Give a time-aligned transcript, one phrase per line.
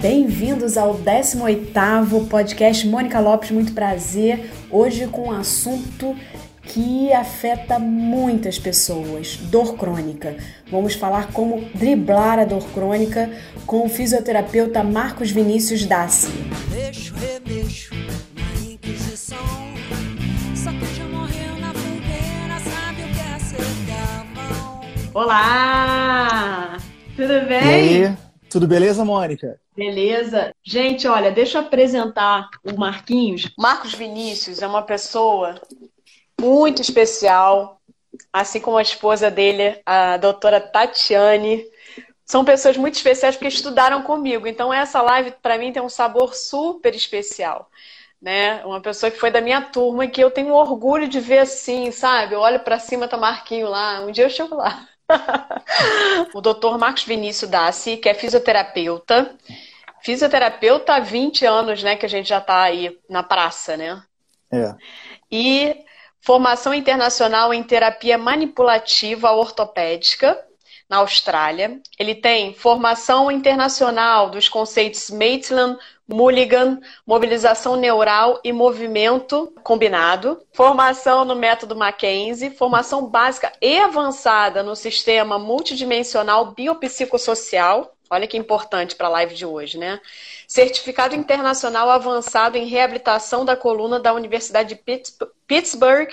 [0.00, 4.50] Bem-vindos ao 18º podcast Mônica Lopes, muito prazer.
[4.70, 6.16] Hoje com um assunto
[6.62, 10.38] que afeta muitas pessoas, dor crônica.
[10.70, 13.30] Vamos falar como driblar a dor crônica
[13.66, 16.32] com o fisioterapeuta Marcos Vinícius Dassi.
[16.70, 19.36] Deixo, remexo, na Inquisição.
[20.56, 26.78] Só que já morreu na fogueira, sabe o que é ser Olá!
[27.14, 27.60] Tudo bem?
[27.60, 28.16] E aí?
[28.48, 29.60] Tudo beleza, Mônica?
[29.80, 30.54] Beleza.
[30.62, 33.50] Gente, olha, deixa eu apresentar o Marquinhos.
[33.58, 35.58] Marcos Vinícius é uma pessoa
[36.38, 37.80] muito especial,
[38.30, 41.64] assim como a esposa dele, a doutora Tatiane.
[42.26, 44.46] São pessoas muito especiais porque estudaram comigo.
[44.46, 47.70] Então, essa live, para mim, tem um sabor super especial.
[48.20, 48.62] Né?
[48.66, 51.90] Uma pessoa que foi da minha turma e que eu tenho orgulho de ver assim,
[51.90, 52.34] sabe?
[52.34, 54.02] Eu olho para cima, tá Marquinho lá.
[54.02, 54.86] Um dia eu chego lá.
[56.34, 59.34] o doutor Marcos Vinícius Dassi, que é fisioterapeuta,
[60.02, 64.02] fisioterapeuta há 20 anos, né, que a gente já está aí na praça, né?
[64.52, 64.74] É.
[65.30, 65.76] E
[66.20, 70.38] formação internacional em terapia manipulativa ortopédica
[70.88, 71.80] na Austrália.
[71.98, 75.78] Ele tem formação internacional dos conceitos Maitland,
[76.12, 84.74] Mulligan, mobilização neural e movimento combinado, formação no método Mackenzie, formação básica e avançada no
[84.74, 90.00] sistema multidimensional biopsicossocial, Olha que importante para a live de hoje, né?
[90.48, 96.10] Certificado internacional avançado em reabilitação da coluna da Universidade de Pittsburgh,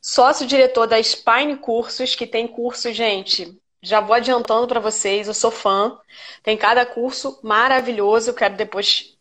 [0.00, 3.60] sócio-diretor da Spine Cursos, que tem curso, gente.
[3.82, 5.98] Já vou adiantando para vocês, eu sou fã.
[6.42, 9.15] Tem cada curso maravilhoso, eu quero depois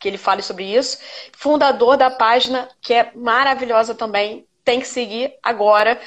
[0.00, 0.98] que ele fale sobre isso.
[1.32, 6.00] Fundador da página, que é maravilhosa também, tem que seguir agora.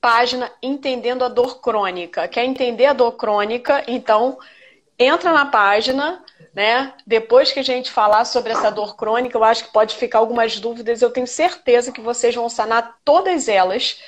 [0.00, 2.26] Página Entendendo a Dor Crônica.
[2.28, 3.82] Quer entender a dor crônica?
[3.88, 4.38] Então,
[4.98, 6.94] entra na página, né?
[7.06, 10.58] Depois que a gente falar sobre essa dor crônica, eu acho que pode ficar algumas
[10.58, 11.02] dúvidas.
[11.02, 14.00] Eu tenho certeza que vocês vão sanar todas elas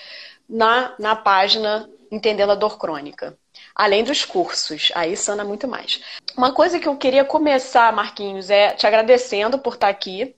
[0.48, 3.36] na, na página Entendendo a Dor Crônica.
[3.74, 6.00] Além dos cursos, aí sana muito mais.
[6.36, 10.34] Uma coisa que eu queria começar, Marquinhos, é te agradecendo por estar aqui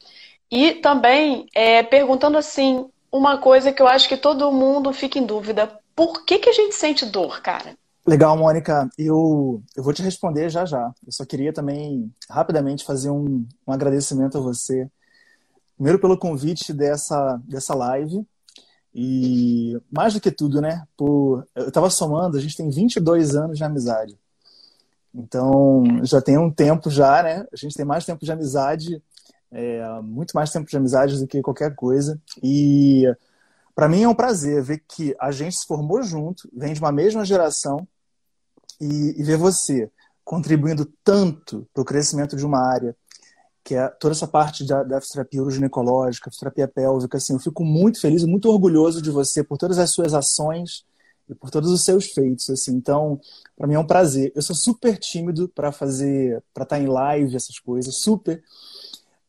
[0.50, 5.26] e também é, perguntando assim uma coisa que eu acho que todo mundo fica em
[5.26, 7.74] dúvida: por que, que a gente sente dor, cara?
[8.06, 8.88] Legal, Mônica.
[8.98, 10.92] Eu, eu vou te responder já já.
[11.06, 14.88] Eu só queria também, rapidamente, fazer um, um agradecimento a você.
[15.76, 18.26] Primeiro pelo convite dessa, dessa live.
[18.94, 20.86] E mais do que tudo, né?
[20.96, 24.18] Por, eu estava somando, a gente tem 22 anos de amizade.
[25.14, 27.46] Então, já tem um tempo já, né?
[27.52, 29.02] A gente tem mais tempo de amizade,
[29.50, 32.20] é, muito mais tempo de amizade do que qualquer coisa.
[32.42, 33.04] E
[33.74, 36.92] para mim é um prazer ver que a gente se formou junto, vem de uma
[36.92, 37.86] mesma geração
[38.80, 39.90] e, e ver você
[40.24, 42.96] contribuindo tanto para o crescimento de uma área,
[43.64, 48.00] que é toda essa parte da, da fisioterapia uroginecológica, fisioterapia pélvica, assim, eu fico muito
[48.00, 50.84] feliz, muito orgulhoso de você por todas as suas ações
[51.28, 52.72] e por todos os seus feitos, assim.
[52.72, 53.20] Então,
[53.56, 54.32] para mim é um prazer.
[54.34, 58.42] Eu sou super tímido para fazer, para estar tá em live, essas coisas, super.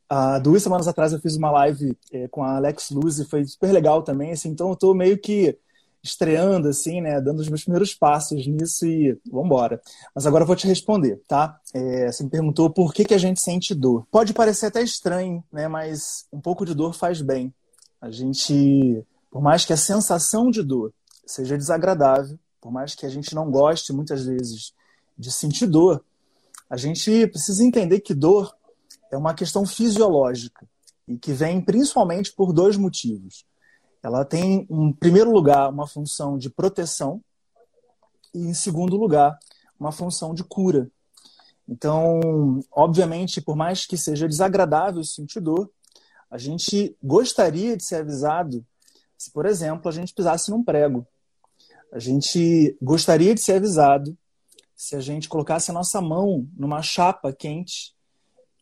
[0.09, 3.45] Há duas semanas atrás eu fiz uma live é, com a Alex Luz e foi
[3.45, 4.49] super legal também, assim.
[4.49, 5.57] Então eu estou meio que
[6.03, 7.21] estreando, assim, né?
[7.21, 9.81] Dando os meus primeiros passos nisso e embora.
[10.13, 11.59] Mas agora eu vou te responder, tá?
[11.73, 14.05] É, você me perguntou por que, que a gente sente dor.
[14.11, 15.67] Pode parecer até estranho, né?
[15.67, 17.53] Mas um pouco de dor faz bem.
[18.01, 20.93] A gente, por mais que a sensação de dor
[21.25, 24.73] seja desagradável, por mais que a gente não goste muitas vezes
[25.17, 26.03] de sentir dor,
[26.69, 28.53] a gente precisa entender que dor
[29.09, 30.67] é uma questão fisiológica
[31.07, 33.45] e que vem principalmente por dois motivos.
[34.03, 37.21] Ela tem, em primeiro lugar, uma função de proteção
[38.33, 39.39] e, em segundo lugar,
[39.79, 40.91] uma função de cura.
[41.67, 45.71] Então, obviamente, por mais que seja desagradável sentir dor,
[46.29, 48.65] a gente gostaria de ser avisado
[49.17, 51.07] se, por exemplo, a gente pisasse num prego.
[51.91, 54.17] A gente gostaria de ser avisado
[54.75, 57.93] se a gente colocasse a nossa mão numa chapa quente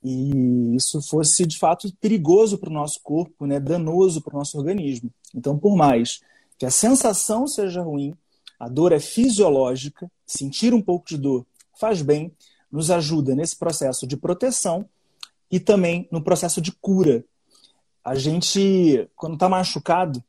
[0.03, 4.57] e isso fosse de fato perigoso para o nosso corpo, né, danoso para o nosso
[4.57, 5.11] organismo.
[5.33, 6.21] Então, por mais
[6.57, 8.13] que a sensação seja ruim,
[8.59, 11.45] a dor é fisiológica, sentir um pouco de dor
[11.81, 12.31] faz bem,
[12.71, 14.87] nos ajuda nesse processo de proteção
[15.49, 17.25] e também no processo de cura.
[18.05, 20.23] A gente, quando está machucado,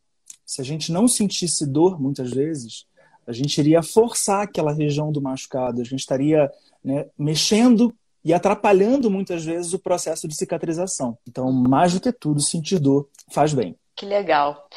[0.46, 2.86] se a gente não sentisse dor muitas vezes,
[3.26, 6.50] a gente iria forçar aquela região do machucado, a gente estaria
[6.82, 7.94] né, mexendo
[8.24, 11.18] e atrapalhando muitas vezes o processo de cicatrização.
[11.28, 13.76] Então, mais do que tudo, sentir dor faz bem.
[13.94, 14.68] Que legal.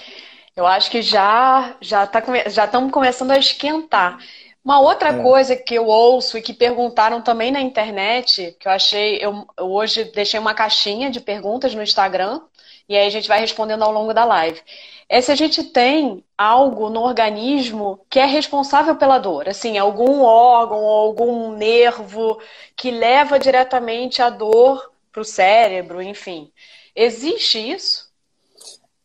[0.56, 4.20] Eu acho que já já tá, já estamos começando a esquentar.
[4.64, 5.22] Uma outra é.
[5.22, 9.72] coisa que eu ouço e que perguntaram também na internet, que eu achei, eu, eu,
[9.72, 12.42] hoje deixei uma caixinha de perguntas no Instagram,
[12.90, 14.60] e aí a gente vai respondendo ao longo da live.
[15.08, 20.24] É se a gente tem algo no organismo que é responsável pela dor, assim, algum
[20.24, 22.42] órgão ou algum nervo
[22.76, 26.52] que leva diretamente a dor para o cérebro, enfim.
[26.96, 28.05] Existe isso?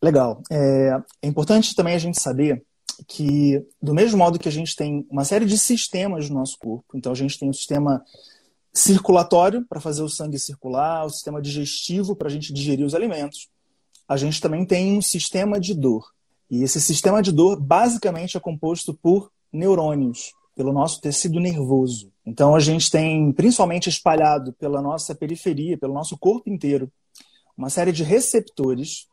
[0.01, 0.41] Legal.
[0.51, 2.63] É, é importante também a gente saber
[3.07, 6.95] que, do mesmo modo que a gente tem uma série de sistemas no nosso corpo,
[6.95, 8.03] então a gente tem o sistema
[8.73, 13.49] circulatório para fazer o sangue circular, o sistema digestivo para a gente digerir os alimentos,
[14.07, 16.05] a gente também tem um sistema de dor.
[16.49, 22.11] E esse sistema de dor basicamente é composto por neurônios, pelo nosso tecido nervoso.
[22.25, 26.91] Então a gente tem, principalmente espalhado pela nossa periferia, pelo nosso corpo inteiro,
[27.57, 29.07] uma série de receptores.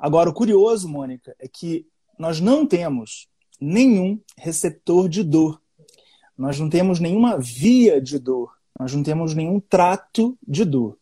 [0.00, 1.86] Agora, o curioso, Mônica, é que
[2.18, 3.28] nós não temos
[3.60, 5.60] nenhum receptor de dor.
[6.38, 8.56] Nós não temos nenhuma via de dor.
[8.78, 10.96] Nós não temos nenhum trato de dor.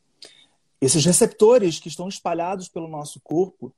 [0.80, 3.72] Esses receptores que estão espalhados pelo nosso corpo,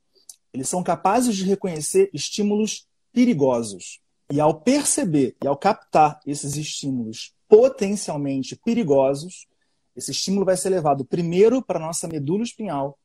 [0.55, 4.01] eles são capazes de reconhecer estímulos perigosos.
[4.33, 9.47] E ao perceber e ao captar esses estímulos potencialmente perigosos,
[9.95, 12.99] esse estímulo vai ser levado primeiro para a nossa medula espinhal,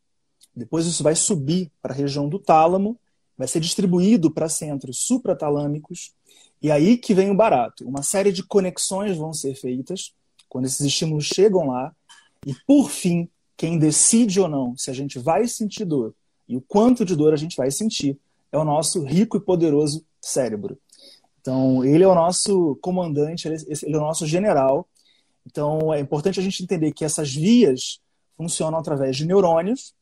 [0.55, 2.97] depois isso vai subir para a região do tálamo
[3.37, 6.13] vai ser distribuído para centros supratalâmicos,
[6.61, 7.85] e aí que vem o barato.
[7.85, 10.13] Uma série de conexões vão ser feitas
[10.47, 11.93] quando esses estímulos chegam lá,
[12.45, 16.13] e por fim, quem decide ou não se a gente vai sentir dor
[16.47, 18.17] e o quanto de dor a gente vai sentir
[18.51, 20.77] é o nosso rico e poderoso cérebro.
[21.41, 23.55] Então, ele é o nosso comandante, ele
[23.93, 24.87] é o nosso general.
[25.45, 27.99] Então, é importante a gente entender que essas vias
[28.37, 29.93] funcionam através de neurônios,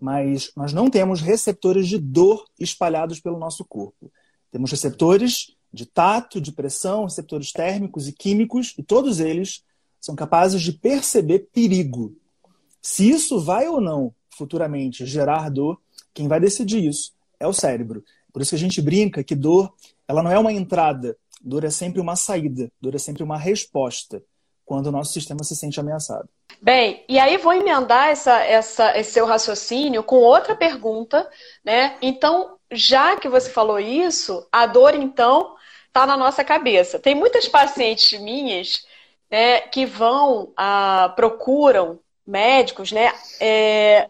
[0.00, 4.10] mas nós não temos receptores de dor espalhados pelo nosso corpo.
[4.50, 9.64] Temos receptores de tato, de pressão, receptores térmicos e químicos, e todos eles
[10.00, 12.14] são capazes de perceber perigo.
[12.80, 15.80] Se isso vai ou não futuramente gerar dor,
[16.12, 18.04] quem vai decidir isso é o cérebro.
[18.32, 19.72] Por isso que a gente brinca que dor,
[20.06, 24.22] ela não é uma entrada, dor é sempre uma saída, dor é sempre uma resposta
[24.64, 26.28] quando o nosso sistema se sente ameaçado.
[26.60, 31.28] Bem, e aí vou emendar essa, essa, esse seu raciocínio com outra pergunta,
[31.64, 31.96] né?
[32.00, 35.54] Então, já que você falou isso, a dor, então,
[35.88, 36.98] está na nossa cabeça.
[36.98, 38.84] Tem muitas pacientes minhas
[39.30, 43.12] né, que vão, ah, procuram médicos, né?
[43.40, 44.08] É,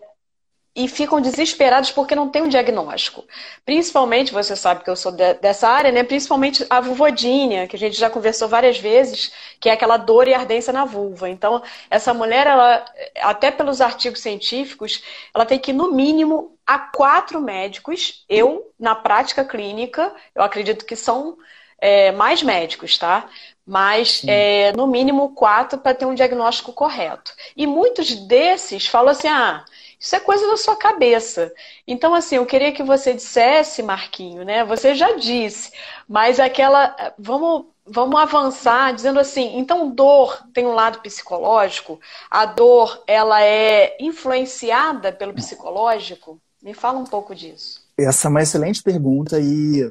[0.76, 3.25] e ficam desesperados porque não tem um diagnóstico.
[3.65, 6.03] Principalmente, você sabe que eu sou de, dessa área, né?
[6.03, 10.35] Principalmente a vulvodínia, que a gente já conversou várias vezes, que é aquela dor e
[10.35, 11.31] ardência na vulva.
[11.31, 12.85] Então, essa mulher, ela,
[13.21, 15.00] até pelos artigos científicos,
[15.32, 18.25] ela tem que no mínimo a quatro médicos.
[18.29, 21.37] Eu, na prática clínica, eu acredito que são
[21.79, 23.29] é, mais médicos, tá?
[23.67, 27.32] Mas, é, no mínimo, quatro para ter um diagnóstico correto.
[27.56, 29.65] E muitos desses falam assim: ah,
[30.05, 31.51] isso é coisa da sua cabeça.
[31.89, 34.62] Então, assim, eu queria que você dissesse, Marquinho, né?
[34.62, 35.73] Você já disse,
[36.06, 36.95] mas aquela.
[37.19, 41.99] Vamos, vamos avançar dizendo assim, então dor tem um lado psicológico?
[42.31, 46.39] A dor, ela é influenciada pelo psicológico?
[46.62, 47.81] Me fala um pouco disso.
[47.97, 49.91] Essa é uma excelente pergunta e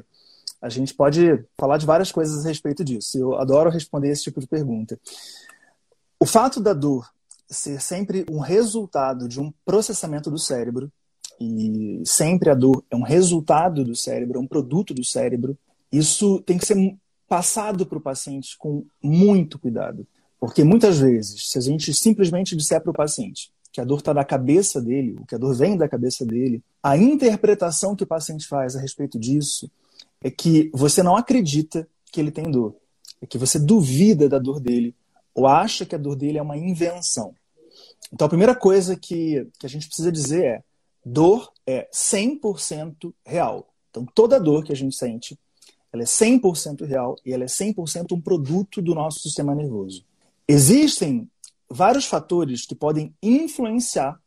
[0.62, 3.18] a gente pode falar de várias coisas a respeito disso.
[3.18, 4.96] Eu adoro responder esse tipo de pergunta.
[6.20, 7.04] O fato da dor
[7.48, 10.90] ser sempre um resultado de um processamento do cérebro,
[11.40, 15.58] e sempre a dor é um resultado do cérebro, é um produto do cérebro,
[15.90, 16.76] isso tem que ser
[17.28, 20.06] passado para o paciente com muito cuidado.
[20.38, 24.12] Porque muitas vezes, se a gente simplesmente disser para o paciente que a dor está
[24.12, 28.06] da cabeça dele, ou que a dor vem da cabeça dele, a interpretação que o
[28.06, 29.68] paciente faz a respeito disso
[30.22, 32.76] é que você não acredita que ele tem dor,
[33.20, 34.94] é que você duvida da dor dele,
[35.34, 37.34] ou acha que a dor dele é uma invenção.
[38.12, 40.62] Então, a primeira coisa que, que a gente precisa dizer é:
[41.04, 43.68] dor é 100% real.
[43.90, 45.38] Então, toda dor que a gente sente,
[45.92, 50.04] ela é 100% real e ela é 100% um produto do nosso sistema nervoso.
[50.46, 51.28] Existem
[51.68, 54.20] vários fatores que podem influenciar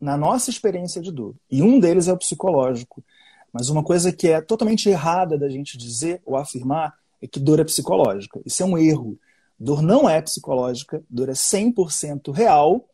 [0.00, 1.34] na nossa experiência de dor.
[1.50, 3.04] E um deles é o psicológico.
[3.52, 7.60] Mas uma coisa que é totalmente errada da gente dizer ou afirmar é que dor
[7.60, 8.40] é psicológica.
[8.46, 9.18] Isso é um erro.
[9.60, 12.88] Dor não é psicológica, dor é 100% real.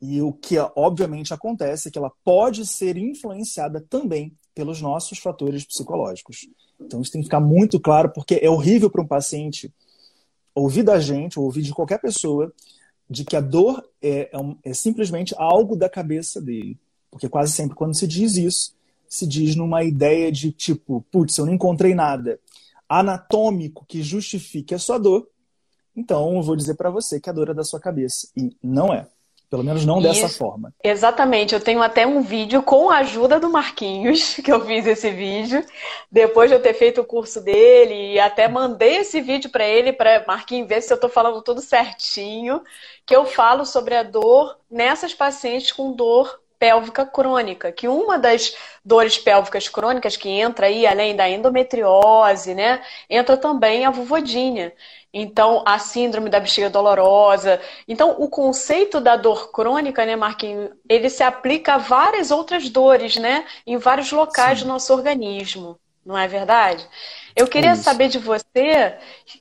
[0.00, 5.64] E o que obviamente acontece é que ela pode ser influenciada também pelos nossos fatores
[5.64, 6.46] psicológicos.
[6.78, 9.72] Então isso tem que ficar muito claro, porque é horrível para um paciente
[10.54, 12.52] ouvir da gente, ou ouvir de qualquer pessoa,
[13.08, 14.30] de que a dor é, é,
[14.64, 16.78] é simplesmente algo da cabeça dele.
[17.10, 18.74] Porque quase sempre quando se diz isso,
[19.08, 22.38] se diz numa ideia de tipo, putz, eu não encontrei nada.
[22.88, 25.26] anatômico que justifique a sua dor,
[25.98, 28.28] então eu vou dizer para você que a dor é da sua cabeça.
[28.36, 29.06] E não é.
[29.50, 30.36] Pelo menos não dessa Isso.
[30.36, 30.72] forma.
[30.84, 31.54] Exatamente.
[31.54, 35.64] Eu tenho até um vídeo com a ajuda do Marquinhos, que eu fiz esse vídeo,
[36.12, 39.92] depois de eu ter feito o curso dele, e até mandei esse vídeo para ele,
[39.92, 42.62] para Marquinhos ver se eu estou falando tudo certinho,
[43.06, 48.54] que eu falo sobre a dor nessas pacientes com dor pélvica crônica, que uma das
[48.84, 54.74] dores pélvicas crônicas que entra aí, além da endometriose, né, entra também a vulvodínia.
[55.12, 57.60] Então, a síndrome da bexiga dolorosa.
[57.86, 63.16] Então, o conceito da dor crônica, né, Marquinhos, ele se aplica a várias outras dores,
[63.16, 64.64] né, em vários locais Sim.
[64.64, 65.78] do nosso organismo.
[66.04, 66.86] Não é verdade?
[67.34, 68.96] Eu queria é saber de você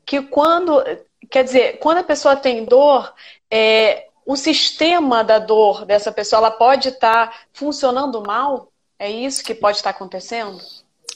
[0.06, 0.84] que quando,
[1.30, 3.14] quer dizer, quando a pessoa tem dor,
[3.50, 8.70] é, o sistema da dor dessa pessoa ela pode estar tá funcionando mal?
[9.00, 10.60] É isso que pode estar tá acontecendo?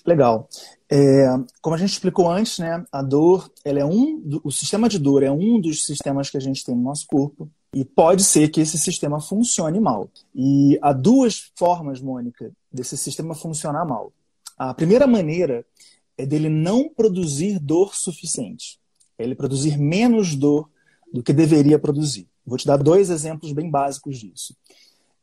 [0.06, 0.48] Legal.
[0.90, 1.28] É,
[1.62, 5.24] como a gente explicou antes, né, a dor, ela é um, o sistema de dor
[5.24, 8.62] é um dos sistemas que a gente tem no nosso corpo e pode ser que
[8.62, 10.10] esse sistema funcione mal.
[10.34, 14.14] E há duas formas, Mônica, desse sistema funcionar mal.
[14.58, 15.66] A primeira maneira
[16.18, 18.80] é dele não produzir dor suficiente.
[19.18, 20.70] É ele produzir menos dor
[21.12, 22.31] do que deveria produzir.
[22.46, 24.56] Vou te dar dois exemplos bem básicos disso.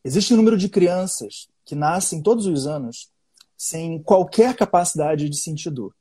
[0.04, 3.08] Existe um número de crianças que nascem todos os anos
[3.56, 5.94] sem qualquer capacidade de sentir dor.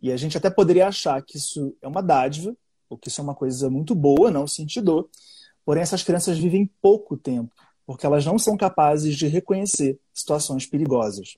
[0.00, 2.56] E a gente até poderia achar que isso é uma dádiva,
[2.88, 5.08] ou que isso é uma coisa muito boa, não sentir dor.
[5.64, 7.52] Porém, essas crianças vivem pouco tempo,
[7.86, 11.36] porque elas não são capazes de reconhecer situações perigosas.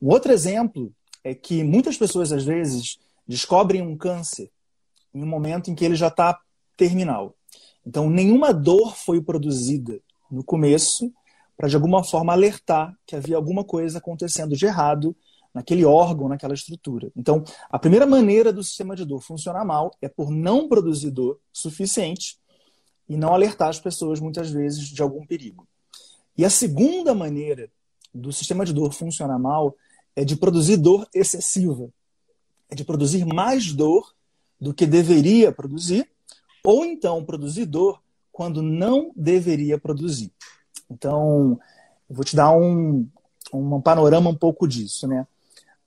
[0.00, 4.50] Um outro exemplo é que muitas pessoas, às vezes, descobrem um câncer
[5.12, 6.40] em um momento em que ele já está
[6.76, 7.34] terminal.
[7.86, 11.12] Então, nenhuma dor foi produzida no começo
[11.56, 15.16] para, de alguma forma, alertar que havia alguma coisa acontecendo de errado
[15.52, 17.10] naquele órgão, naquela estrutura.
[17.16, 21.38] Então, a primeira maneira do sistema de dor funcionar mal é por não produzir dor
[21.52, 22.38] suficiente
[23.08, 25.66] e não alertar as pessoas, muitas vezes, de algum perigo.
[26.36, 27.68] E a segunda maneira
[28.14, 29.74] do sistema de dor funcionar mal
[30.14, 31.90] é de produzir dor excessiva.
[32.68, 34.14] É de produzir mais dor
[34.60, 36.08] do que deveria produzir
[36.64, 38.00] ou então produzir dor
[38.32, 40.32] quando não deveria produzir.
[40.90, 41.58] Então,
[42.08, 43.06] eu vou te dar um,
[43.52, 45.26] um panorama um pouco disso, né?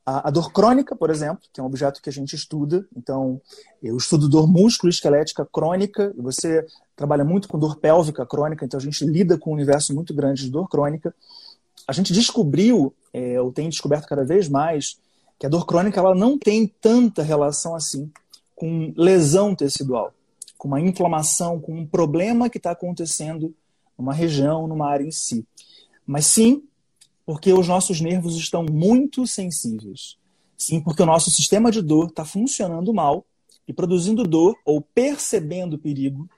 [0.05, 3.41] A, a, dor crônica, por exemplo, que é um objeto que a gente estuda, então
[3.81, 6.65] eu estudo dor músculo-esquelética crônica, e você
[6.95, 10.43] trabalha muito com dor pélvica crônica, então a gente lida com um universo muito grande
[10.43, 11.15] de dor crônica.
[11.87, 14.97] A gente descobriu, é, ou tem descoberto cada vez mais,
[15.39, 18.11] que a dor crônica ela não tem tanta relação assim
[18.55, 20.13] com lesão tecidual
[20.63, 23.53] com uma inflamação, com um problema que está acontecendo
[23.97, 25.45] numa região, numa área em si.
[26.07, 26.63] Mas sim,
[27.25, 30.17] porque os nossos nervos estão muito sensíveis.
[30.57, 33.25] Sim, porque o nosso sistema de dor está funcionando mal
[33.67, 36.29] e produzindo dor ou percebendo perigo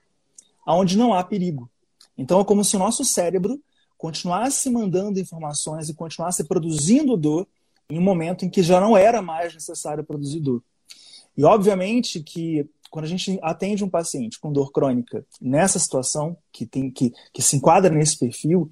[0.65, 1.69] aonde não há perigo.
[2.17, 3.61] Então é como se o nosso cérebro
[3.95, 7.47] continuasse mandando informações e continuasse produzindo dor
[7.87, 10.63] em um momento em que já não era mais necessário produzir dor.
[11.37, 16.65] E obviamente que quando a gente atende um paciente com dor crônica nessa situação, que,
[16.65, 18.71] tem, que, que se enquadra nesse perfil,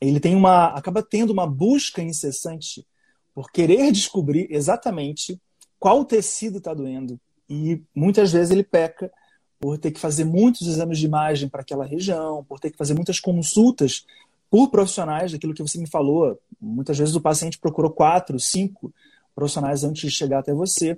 [0.00, 2.86] ele tem uma, acaba tendo uma busca incessante
[3.34, 5.36] por querer descobrir exatamente
[5.80, 7.18] qual tecido está doendo.
[7.48, 9.10] E muitas vezes ele peca
[9.58, 12.94] por ter que fazer muitos exames de imagem para aquela região, por ter que fazer
[12.94, 14.06] muitas consultas
[14.48, 16.40] por profissionais, daquilo que você me falou.
[16.60, 18.94] Muitas vezes o paciente procurou quatro, cinco
[19.34, 20.96] profissionais antes de chegar até você.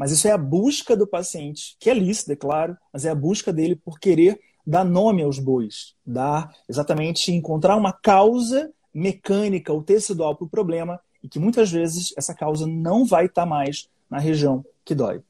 [0.00, 3.14] Mas isso é a busca do paciente, que é lícita, é claro, mas é a
[3.14, 9.82] busca dele por querer dar nome aos bois, dar exatamente encontrar uma causa mecânica ou
[9.82, 14.18] tecidual para o problema e que muitas vezes essa causa não vai estar mais na
[14.18, 15.20] região que dói.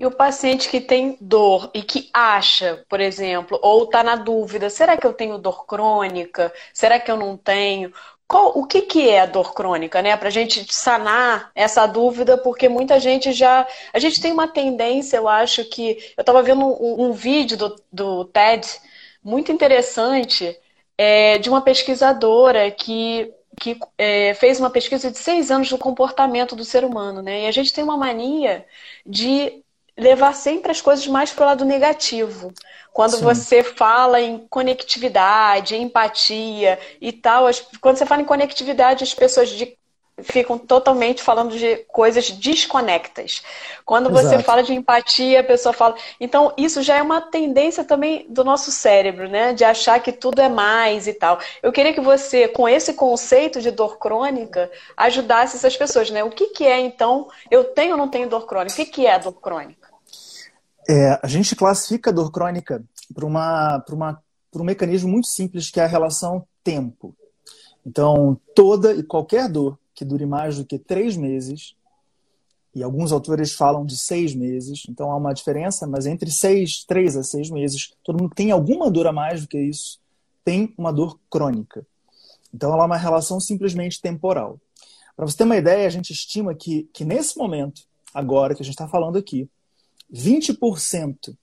[0.00, 4.70] E o paciente que tem dor e que acha, por exemplo, ou está na dúvida,
[4.70, 6.50] será que eu tenho dor crônica?
[6.72, 7.92] Será que eu não tenho?
[8.32, 10.16] Qual, o que, que é a dor crônica, né?
[10.16, 13.68] Para a gente sanar essa dúvida, porque muita gente já.
[13.92, 15.98] A gente tem uma tendência, eu acho que.
[16.16, 18.66] Eu estava vendo um, um, vídeo do, do TED
[19.22, 20.58] muito interessante
[20.96, 26.56] é, de uma pesquisadora que, que é, fez uma pesquisa de seis anos do comportamento
[26.56, 27.42] do ser humano, né?
[27.42, 28.64] E a gente tem uma mania
[29.04, 29.61] de
[29.96, 32.52] levar sempre as coisas mais para o lado negativo.
[32.92, 33.24] Quando Sim.
[33.24, 39.48] você fala em conectividade, empatia e tal, as, quando você fala em conectividade, as pessoas
[39.48, 39.76] de
[40.22, 43.42] ficam totalmente falando de coisas desconectas.
[43.84, 44.44] Quando você Exato.
[44.44, 45.96] fala de empatia, a pessoa fala.
[46.20, 49.52] Então, isso já é uma tendência também do nosso cérebro, né?
[49.52, 51.38] De achar que tudo é mais e tal.
[51.62, 56.22] Eu queria que você, com esse conceito de dor crônica, ajudasse essas pessoas, né?
[56.22, 58.72] O que, que é, então, eu tenho ou não tenho dor crônica?
[58.72, 59.81] O que, que é dor crônica?
[60.88, 62.84] É, a gente classifica a dor crônica
[63.14, 64.22] por, uma, uma,
[64.54, 67.14] um mecanismo muito simples que é a relação tempo.
[67.84, 71.74] Então, toda e qualquer dor que dure mais do que três meses,
[72.74, 77.16] e alguns autores falam de seis meses, então há uma diferença, mas entre seis, três
[77.16, 80.00] a seis meses, todo mundo tem alguma dor a mais do que isso,
[80.44, 81.86] tem uma dor crônica.
[82.52, 84.58] Então ela é uma relação simplesmente temporal.
[85.14, 87.82] Para você ter uma ideia, a gente estima que, que nesse momento,
[88.14, 89.48] agora que a gente está falando aqui,
[90.12, 91.36] 20%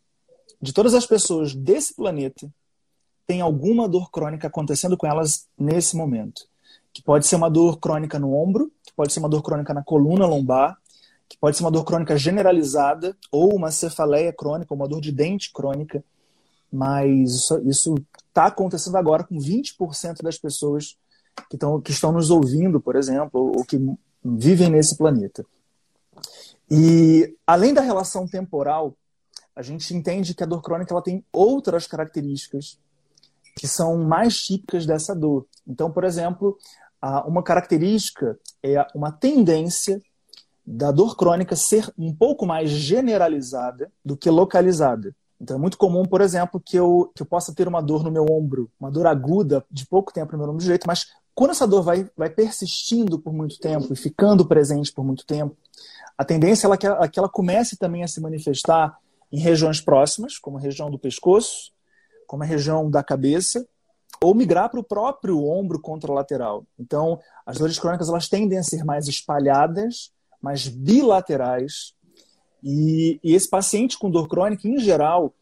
[0.61, 2.51] de todas as pessoas desse planeta
[3.25, 6.49] tem alguma dor crônica acontecendo com elas nesse momento
[6.93, 9.83] que pode ser uma dor crônica no ombro, que pode ser uma dor crônica na
[9.83, 10.77] coluna lombar,
[11.27, 15.51] que pode ser uma dor crônica generalizada ou uma cefaleia crônica, uma dor de dente
[15.53, 16.03] crônica,
[16.71, 17.95] mas isso
[18.27, 20.97] está acontecendo agora com 20% das pessoas
[21.49, 23.79] que, tão, que estão nos ouvindo, por exemplo, ou que
[24.23, 25.45] vivem nesse planeta.
[26.69, 28.95] E além da relação temporal,
[29.55, 32.77] a gente entende que a dor crônica ela tem outras características
[33.55, 35.45] que são mais típicas dessa dor.
[35.67, 36.57] Então, por exemplo,
[37.25, 40.01] uma característica é uma tendência
[40.65, 45.15] da dor crônica ser um pouco mais generalizada do que localizada.
[45.41, 48.11] Então é muito comum, por exemplo, que eu, que eu possa ter uma dor no
[48.11, 51.65] meu ombro, uma dor aguda de pouco tempo no meu ombro direito, mas quando essa
[51.65, 55.55] dor vai, vai persistindo por muito tempo e ficando presente por muito tempo,
[56.19, 58.99] a tendência é, é que ela comece também a se manifestar
[59.31, 61.71] em regiões próximas, como a região do pescoço,
[62.27, 63.65] como a região da cabeça,
[64.21, 66.65] ou migrar para o próprio ombro contralateral.
[66.77, 70.11] Então, as dores crônicas elas tendem a ser mais espalhadas,
[70.41, 71.93] mais bilaterais.
[72.61, 75.33] E, e, esse paciente com dor crônica, em geral,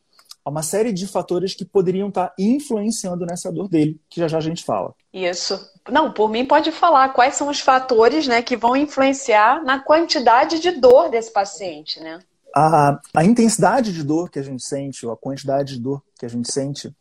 [0.48, 4.38] há uma série de fatores que poderiam estar influenciando nessa dor dele, que já já
[4.38, 4.96] a gente fala.
[5.12, 5.60] Isso.
[5.92, 10.60] Não, por mim pode falar quais são os fatores né, que vão influenciar na quantidade
[10.60, 12.20] de dor desse paciente, né?
[12.56, 16.25] A, a intensidade de dor que a gente sente, ou a quantidade de dor que
[16.25, 16.96] a gente sente,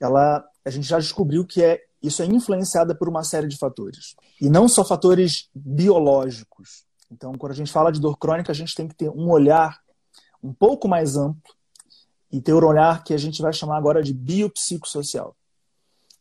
[0.00, 4.14] ela a gente já descobriu que é, isso é influenciada por uma série de fatores.
[4.40, 6.84] E não só fatores biológicos.
[7.10, 9.80] Então, quando a gente fala de dor crônica, a gente tem que ter um olhar
[10.42, 11.54] um pouco mais amplo
[12.34, 15.36] e ter um olhar que a gente vai chamar agora de biopsicossocial.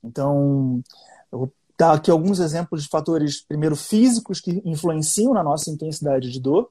[0.03, 0.83] Então,
[1.31, 6.31] eu vou dar aqui alguns exemplos de fatores, primeiro, físicos que influenciam na nossa intensidade
[6.31, 6.69] de dor,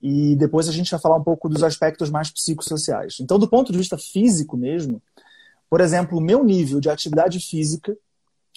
[0.00, 3.18] e depois a gente vai falar um pouco dos aspectos mais psicossociais.
[3.20, 5.02] Então, do ponto de vista físico mesmo,
[5.68, 7.94] por exemplo, o meu nível de atividade física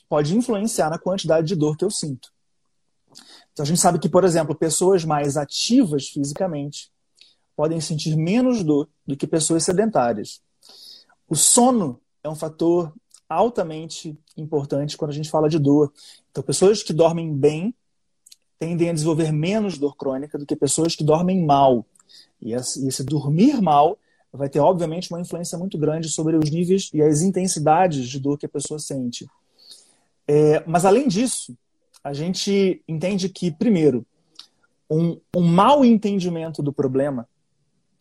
[0.07, 2.29] pode influenciar na quantidade de dor que eu sinto.
[3.51, 6.89] Então a gente sabe que, por exemplo, pessoas mais ativas fisicamente
[7.55, 10.41] podem sentir menos dor do que pessoas sedentárias.
[11.27, 12.93] O sono é um fator
[13.27, 15.91] altamente importante quando a gente fala de dor.
[16.31, 17.73] Então, pessoas que dormem bem
[18.59, 21.85] tendem a desenvolver menos dor crônica do que pessoas que dormem mal.
[22.41, 23.97] E esse dormir mal
[24.31, 28.37] vai ter, obviamente, uma influência muito grande sobre os níveis e as intensidades de dor
[28.37, 29.25] que a pessoa sente.
[30.27, 31.57] É, mas, além disso,
[32.03, 34.05] a gente entende que, primeiro,
[34.89, 37.27] um, um mau entendimento do problema,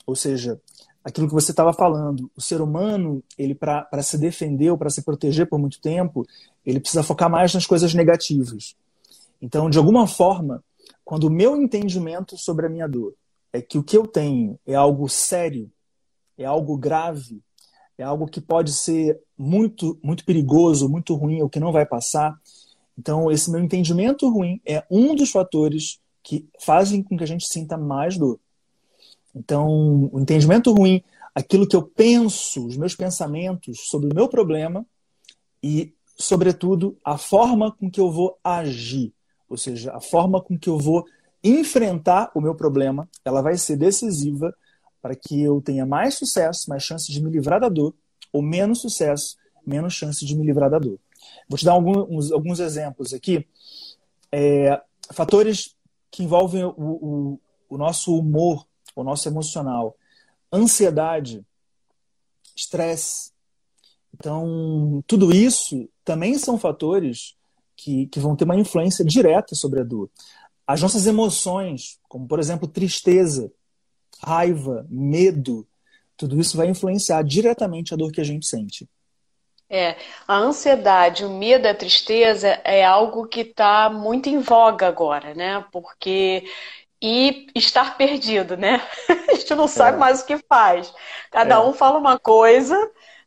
[0.07, 0.61] ou seja,
[1.05, 5.03] aquilo que você estava falando, o ser humano, ele para se defender ou para se
[5.03, 6.27] proteger por muito tempo,
[6.65, 8.75] ele precisa focar mais nas coisas negativas.
[9.41, 10.65] Então, de alguma forma,
[11.05, 13.15] quando o meu entendimento sobre a minha dor
[13.53, 15.71] é que o que eu tenho é algo sério,
[16.39, 17.43] é algo grave,
[17.99, 22.37] é algo que pode ser muito, muito perigoso, muito ruim, ou que não vai passar.
[22.99, 27.47] Então, esse meu entendimento ruim é um dos fatores que fazem com que a gente
[27.47, 28.41] sinta mais dor.
[29.35, 31.03] Então, o entendimento ruim,
[31.35, 34.87] aquilo que eu penso, os meus pensamentos sobre o meu problema
[35.63, 39.13] e, sobretudo, a forma com que eu vou agir,
[39.49, 41.05] ou seja, a forma com que eu vou
[41.43, 44.55] enfrentar o meu problema, ela vai ser decisiva
[45.03, 47.95] para que eu tenha mais sucesso, mais chances de me livrar da dor,
[48.33, 50.99] ou menos sucesso, menos chance de me livrar da dor.
[51.49, 53.47] Vou te dar alguns, alguns exemplos aqui.
[54.33, 54.81] É,
[55.13, 55.75] fatores
[56.11, 59.97] que envolvem o, o, o nosso humor, o nosso emocional.
[60.53, 61.45] Ansiedade,
[62.57, 63.33] estresse.
[64.15, 67.35] Então, tudo isso também são fatores
[67.77, 70.09] que, que vão ter uma influência direta sobre a dor.
[70.67, 73.53] As nossas emoções, como por exemplo tristeza,
[74.23, 75.67] raiva, medo,
[76.17, 78.89] tudo isso vai influenciar diretamente a dor que a gente sente.
[79.69, 79.97] É,
[80.29, 85.65] a ansiedade, o medo, a tristeza é algo que está muito em voga agora, né?
[85.73, 86.45] Porque
[87.07, 88.81] e estar perdido, né?
[89.29, 90.01] A gente não sabe é.
[90.01, 90.91] mais o que faz.
[91.31, 91.59] Cada é.
[91.59, 92.75] um fala uma coisa,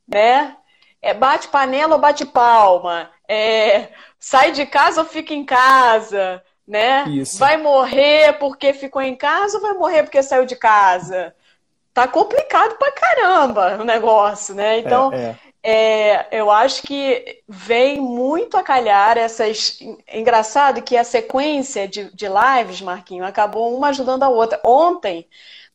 [0.08, 0.58] né?
[1.00, 3.12] É bate panela ou bate palma?
[3.30, 6.44] É, sai de casa ou fica em casa?
[6.68, 7.06] Né?
[7.08, 7.38] Isso.
[7.38, 11.36] Vai morrer porque ficou em casa ou vai morrer porque saiu de casa?
[11.94, 14.80] Tá complicado pra caramba o negócio, né?
[14.80, 15.36] Então, é,
[15.70, 16.28] é.
[16.32, 19.80] Eu acho que vem muito a calhar essas.
[20.12, 24.60] Engraçado que a sequência de, de lives, Marquinho, acabou uma ajudando a outra.
[24.66, 25.28] Ontem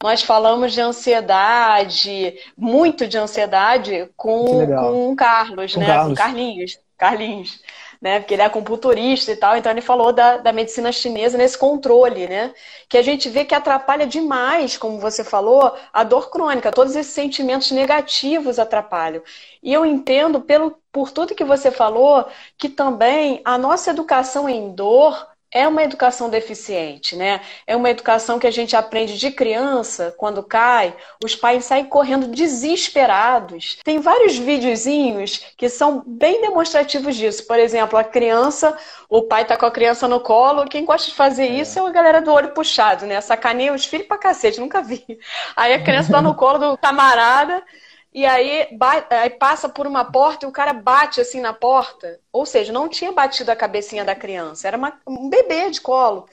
[0.02, 5.87] nós falamos de ansiedade, muito de ansiedade, com, com o Carlos, com né?
[5.87, 6.18] Carlos.
[6.18, 6.78] Com Carlinhos.
[6.96, 7.61] Carlinhos
[8.02, 8.18] né?
[8.18, 12.26] Porque ele é acupunturista e tal, então ele falou da, da medicina chinesa nesse controle,
[12.26, 12.52] né?
[12.88, 17.12] Que a gente vê que atrapalha demais, como você falou, a dor crônica, todos esses
[17.12, 19.22] sentimentos negativos atrapalham.
[19.62, 22.26] E eu entendo, pelo, por tudo que você falou,
[22.58, 27.42] que também a nossa educação em dor é uma educação deficiente, né?
[27.66, 32.26] É uma educação que a gente aprende de criança, quando cai, os pais saem correndo
[32.28, 33.78] desesperados.
[33.84, 37.46] Tem vários videozinhos que são bem demonstrativos disso.
[37.46, 38.76] Por exemplo, a criança,
[39.10, 41.60] o pai tá com a criança no colo, quem gosta de fazer é.
[41.60, 43.20] isso é a galera do olho puxado, né?
[43.20, 45.04] Sacaneia os filhos pra cacete, nunca vi.
[45.54, 47.62] Aí a criança tá no colo do camarada
[48.14, 48.68] e aí,
[49.11, 52.20] aí, passa por uma porta e o cara bate assim na porta.
[52.31, 56.29] Ou seja, não tinha batido a cabecinha da criança, era uma, um bebê de colo.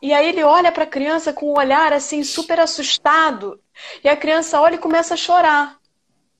[0.00, 3.60] E aí ele olha para a criança com um olhar assim super assustado.
[4.02, 5.76] E a criança olha e começa a chorar.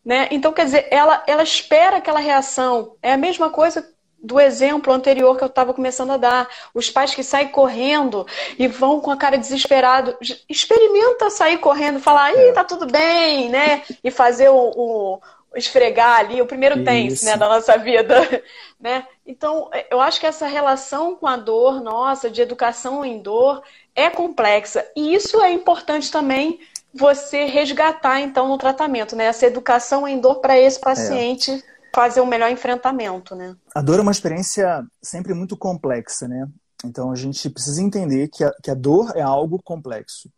[0.05, 0.29] Né?
[0.31, 2.97] Então, quer dizer, ela, ela espera aquela reação.
[3.03, 6.49] É a mesma coisa do exemplo anterior que eu estava começando a dar.
[6.75, 8.27] Os pais que saem correndo
[8.59, 10.17] e vão com a cara desesperado.
[10.49, 13.83] Experimenta sair correndo, falar, ih, tá tudo bem, né?
[14.03, 15.21] E fazer o, o
[15.57, 18.17] esfregar ali, o primeiro tense né, da nossa vida.
[18.79, 19.07] né?
[19.27, 23.63] Então, eu acho que essa relação com a dor nossa, de educação em dor,
[23.95, 24.87] é complexa.
[24.95, 26.61] E isso é importante também
[26.93, 29.27] você resgatar, então, no tratamento, né?
[29.27, 31.53] Essa educação em dor para esse paciente.
[31.53, 33.57] É fazer um melhor enfrentamento, né?
[33.75, 36.49] A dor é uma experiência sempre muito complexa, né?
[36.85, 40.31] Então a gente precisa entender que a, que a dor é algo complexo.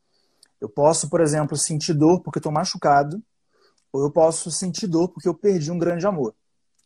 [0.60, 3.22] Eu posso, por exemplo, sentir dor porque estou machucado,
[3.92, 6.34] ou eu posso sentir dor porque eu perdi um grande amor.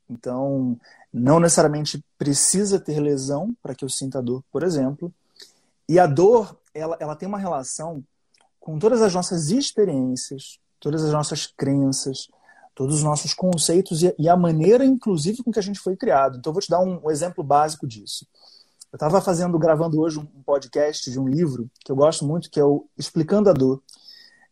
[0.09, 0.79] Então,
[1.13, 5.13] não necessariamente precisa ter lesão para que eu sinta dor, por exemplo.
[5.89, 8.03] E a dor, ela, ela tem uma relação
[8.61, 12.29] com todas as nossas experiências, todas as nossas crenças,
[12.75, 16.39] todos os nossos conceitos e a maneira, inclusive, com que a gente foi criado.
[16.39, 18.27] Então, eu vou te dar um, exemplo básico disso.
[18.93, 22.59] Eu estava fazendo, gravando hoje um podcast de um livro que eu gosto muito, que
[22.59, 23.83] é o Explicando a Dor.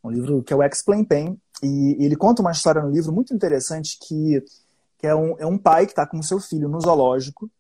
[0.03, 1.41] Um livro que é o Explain Pain.
[1.63, 4.45] E ele conta uma história no livro muito interessante que,
[4.99, 7.51] que é, um, é um pai que está com seu filho no zoológico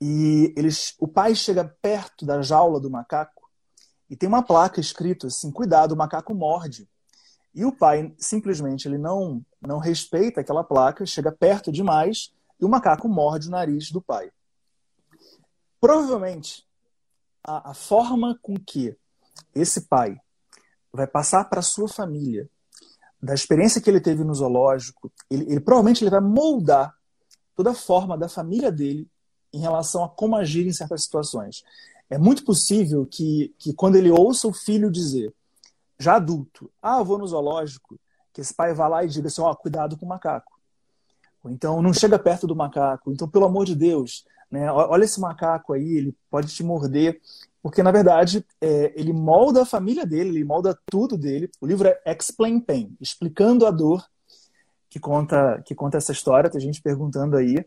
[0.00, 3.50] e eles, o pai chega perto da jaula do macaco
[4.08, 6.88] e tem uma placa escrito assim, cuidado, o macaco morde.
[7.54, 12.68] E o pai simplesmente ele não não respeita aquela placa, chega perto demais e o
[12.68, 14.30] macaco morde o nariz do pai.
[15.80, 16.64] Provavelmente
[17.42, 18.96] a, a forma com que
[19.54, 20.20] esse pai
[20.92, 22.48] vai passar para sua família
[23.20, 26.94] da experiência que ele teve no zoológico, ele, ele provavelmente ele vai moldar
[27.54, 29.08] toda a forma da família dele
[29.52, 31.64] em relação a como agir em certas situações.
[32.08, 35.34] É muito possível que, que quando ele ouça o filho dizer
[35.98, 37.98] já adulto, ah, eu vou no zoológico,
[38.32, 40.58] que esse pai vá lá e diga assim, ó, oh, cuidado com o macaco.
[41.42, 43.12] Ou então, não chega perto do macaco.
[43.12, 47.20] Então, pelo amor de Deus, né, olha esse macaco aí, ele pode te morder.
[47.60, 51.50] Porque, na verdade, é, ele molda a família dele, ele molda tudo dele.
[51.60, 54.04] O livro é Explain Pain, explicando a dor,
[54.88, 57.64] que conta, que conta essa história, tem gente perguntando aí.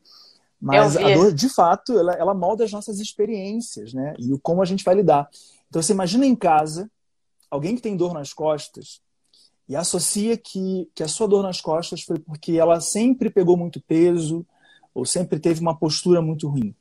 [0.59, 4.13] Mas a dor, de fato, ela, ela molda as nossas experiências, né?
[4.17, 5.29] E o como a gente vai lidar.
[5.67, 6.89] Então, você imagina em casa
[7.51, 9.01] alguém que tem dor nas costas
[9.67, 13.81] e associa que, que a sua dor nas costas foi porque ela sempre pegou muito
[13.81, 14.45] peso
[14.93, 16.73] ou sempre teve uma postura muito ruim.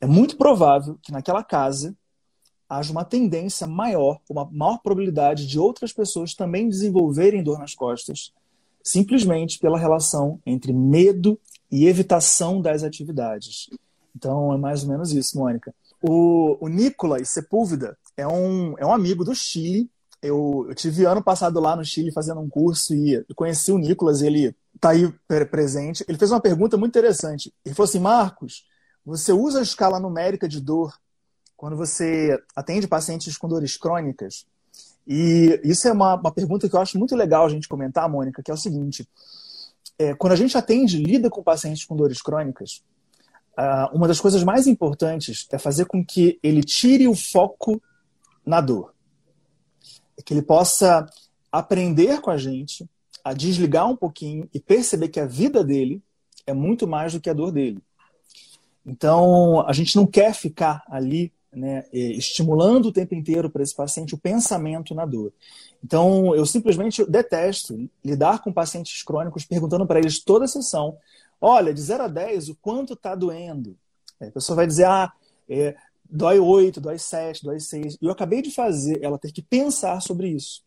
[0.00, 1.94] É muito provável que naquela casa
[2.68, 8.32] haja uma tendência maior, uma maior probabilidade de outras pessoas também desenvolverem dor nas costas,
[8.82, 11.38] simplesmente pela relação entre medo
[11.70, 13.70] e evitação das atividades.
[14.14, 15.74] Então é mais ou menos isso, Mônica.
[16.02, 19.90] O, o Nicolas Sepúlveda é um, é um amigo do Chile
[20.22, 24.22] eu, eu tive ano passado lá no Chile fazendo um curso e conheci o Nicolas,
[24.22, 25.12] ele está aí
[25.50, 26.04] presente.
[26.08, 27.52] Ele fez uma pergunta muito interessante.
[27.64, 28.64] Ele falou assim: Marcos,
[29.04, 30.96] você usa a escala numérica de dor
[31.56, 34.46] quando você atende pacientes com dores crônicas?
[35.06, 38.42] E isso é uma, uma pergunta que eu acho muito legal a gente comentar, Mônica,
[38.42, 39.08] que é o seguinte:
[39.98, 42.82] é, quando a gente atende, lida com pacientes com dores crônicas,
[43.92, 47.82] uma das coisas mais importantes é fazer com que ele tire o foco
[48.46, 48.94] na dor.
[50.18, 51.06] É que ele possa
[51.50, 52.88] aprender com a gente
[53.24, 56.02] a desligar um pouquinho e perceber que a vida dele
[56.46, 57.82] é muito mais do que a dor dele.
[58.84, 64.14] Então, a gente não quer ficar ali né, estimulando o tempo inteiro para esse paciente
[64.14, 65.32] o pensamento na dor.
[65.84, 70.96] Então, eu simplesmente detesto lidar com pacientes crônicos perguntando para eles toda a sessão:
[71.40, 73.76] olha, de 0 a 10, o quanto está doendo?
[74.20, 75.12] a pessoa vai dizer: ah,
[75.48, 75.76] é,
[76.08, 77.98] dói 8, dói 7, dói 6.
[78.00, 80.62] E eu acabei de fazer ela ter que pensar sobre isso.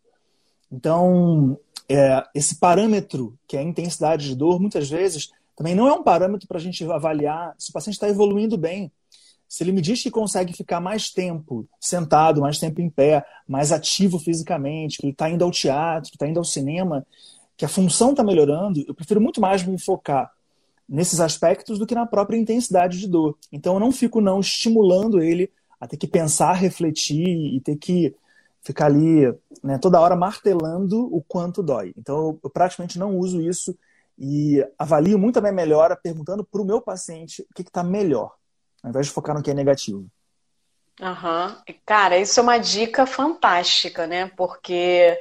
[0.71, 1.57] Então,
[1.89, 6.03] é, esse parâmetro, que é a intensidade de dor, muitas vezes também não é um
[6.03, 8.91] parâmetro para a gente avaliar se o paciente está evoluindo bem.
[9.47, 13.73] Se ele me diz que consegue ficar mais tempo sentado, mais tempo em pé, mais
[13.73, 17.05] ativo fisicamente, que ele está indo ao teatro, que está indo ao cinema,
[17.57, 20.31] que a função está melhorando, eu prefiro muito mais me focar
[20.91, 23.37] nesses aspectos do que na própria intensidade de dor.
[23.49, 25.49] Então eu não fico não estimulando ele
[25.79, 28.13] a ter que pensar, refletir e ter que
[28.61, 31.93] ficar ali né, toda hora martelando o quanto dói.
[31.97, 33.73] Então eu praticamente não uso isso
[34.19, 38.33] e avalio muito a minha melhora perguntando para o meu paciente o que está melhor
[38.83, 40.05] ao invés de focar no que é negativo.
[40.99, 41.75] Uhum.
[41.85, 44.29] Cara, isso é uma dica fantástica, né?
[44.35, 45.17] Porque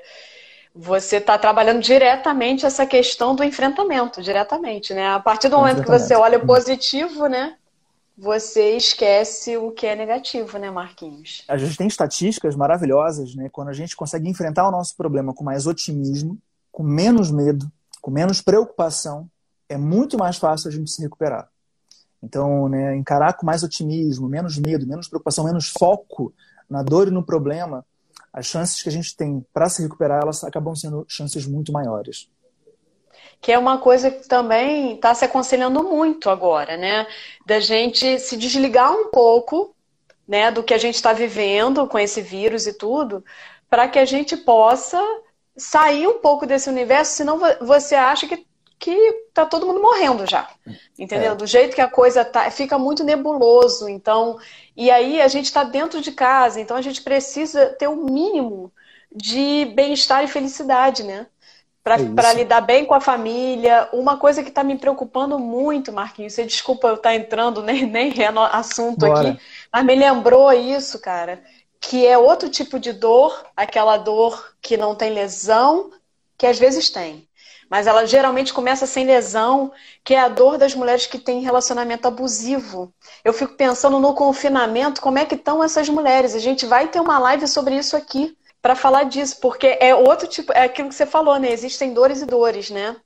[0.74, 5.08] você está trabalhando diretamente essa questão do enfrentamento, diretamente, né?
[5.08, 7.56] A partir do momento que você olha o positivo, né?
[8.16, 11.42] Você esquece o que é negativo, né, Marquinhos?
[11.48, 13.48] A gente tem estatísticas maravilhosas, né?
[13.50, 16.38] Quando a gente consegue enfrentar o nosso problema com mais otimismo,
[16.70, 19.28] com menos medo, com menos preocupação,
[19.68, 21.48] é muito mais fácil a gente se recuperar.
[22.22, 26.32] Então, né, encarar com mais otimismo, menos medo, menos preocupação, menos foco
[26.68, 27.84] na dor e no problema,
[28.32, 32.28] as chances que a gente tem para se recuperar, elas acabam sendo chances muito maiores.
[33.40, 37.06] Que é uma coisa que também está se aconselhando muito agora, né?
[37.46, 39.74] Da gente se desligar um pouco
[40.28, 43.24] né, do que a gente está vivendo com esse vírus e tudo,
[43.68, 45.00] para que a gente possa
[45.56, 48.46] sair um pouco desse universo, senão você acha que
[48.80, 50.48] que tá todo mundo morrendo já.
[50.98, 51.32] Entendeu?
[51.32, 51.34] É.
[51.34, 53.88] Do jeito que a coisa tá, fica muito nebuloso.
[53.88, 54.38] Então,
[54.74, 58.04] e aí a gente está dentro de casa, então a gente precisa ter o um
[58.06, 58.72] mínimo
[59.14, 61.26] de bem-estar e felicidade, né?
[61.84, 63.88] Para é lidar bem com a família.
[63.92, 67.84] Uma coisa que está me preocupando muito, Marquinhos, você desculpa eu estar tá entrando, nem,
[67.84, 69.30] nem é assunto Bora.
[69.30, 69.40] aqui,
[69.70, 71.42] mas me lembrou isso, cara,
[71.78, 75.90] que é outro tipo de dor, aquela dor que não tem lesão,
[76.38, 77.28] que às vezes tem
[77.70, 79.70] mas ela geralmente começa sem lesão,
[80.02, 82.92] que é a dor das mulheres que têm relacionamento abusivo.
[83.24, 86.34] Eu fico pensando no confinamento, como é que estão essas mulheres?
[86.34, 90.26] A gente vai ter uma live sobre isso aqui para falar disso, porque é outro
[90.26, 91.52] tipo, é aquilo que você falou, né?
[91.52, 92.96] Existem dores e dores, né?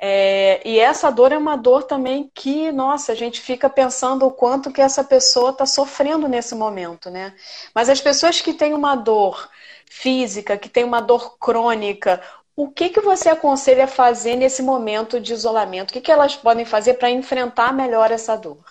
[0.00, 4.30] É, e essa dor é uma dor também que, nossa, a gente fica pensando o
[4.30, 7.34] quanto que essa pessoa está sofrendo nesse momento, né?
[7.74, 9.48] Mas as pessoas que têm uma dor
[9.86, 12.20] física, que têm uma dor crônica,
[12.56, 15.90] o que, que você aconselha fazer nesse momento de isolamento?
[15.90, 18.64] O que, que elas podem fazer para enfrentar melhor essa dor?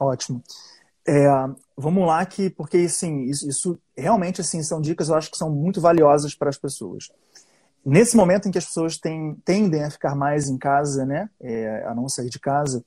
[0.00, 0.42] Ótimo.
[1.06, 1.26] É,
[1.76, 5.50] vamos lá, que, porque assim, isso, isso, realmente assim, são dicas eu acho que são
[5.50, 7.10] muito valiosas para as pessoas.
[7.84, 11.84] Nesse momento em que as pessoas tem, tendem a ficar mais em casa, né, é,
[11.86, 12.82] a não sair de casa,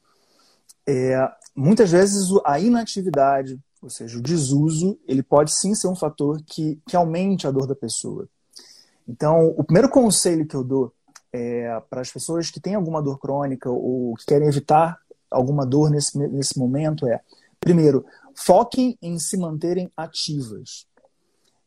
[0.87, 1.15] é,
[1.55, 6.81] muitas vezes a inatividade, ou seja, o desuso, ele pode sim ser um fator que,
[6.87, 8.27] que aumente a dor da pessoa.
[9.07, 10.93] Então, o primeiro conselho que eu dou
[11.31, 14.97] é, para as pessoas que têm alguma dor crônica ou que querem evitar
[15.29, 17.21] alguma dor nesse, nesse momento é,
[17.59, 20.85] primeiro, foquem em se manterem ativas.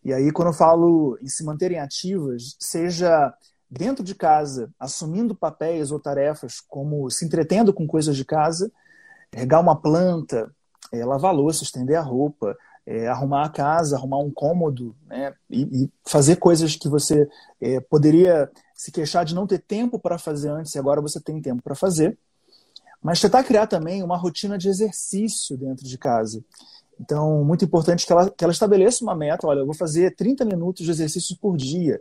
[0.05, 3.33] E aí, quando eu falo em se manterem ativas, seja
[3.71, 8.73] dentro de casa, assumindo papéis ou tarefas, como se entretendo com coisas de casa,
[9.33, 10.51] regar uma planta,
[10.93, 15.33] é, lavar louça, estender a roupa, é, arrumar a casa, arrumar um cômodo, né?
[15.49, 17.29] E, e fazer coisas que você
[17.61, 21.41] é, poderia se queixar de não ter tempo para fazer antes e agora você tem
[21.41, 22.19] tempo para fazer.
[23.03, 26.45] Mas tentar criar também uma rotina de exercício dentro de casa.
[27.01, 29.47] Então, muito importante que ela, que ela estabeleça uma meta.
[29.47, 32.01] Olha, eu vou fazer 30 minutos de exercício por dia.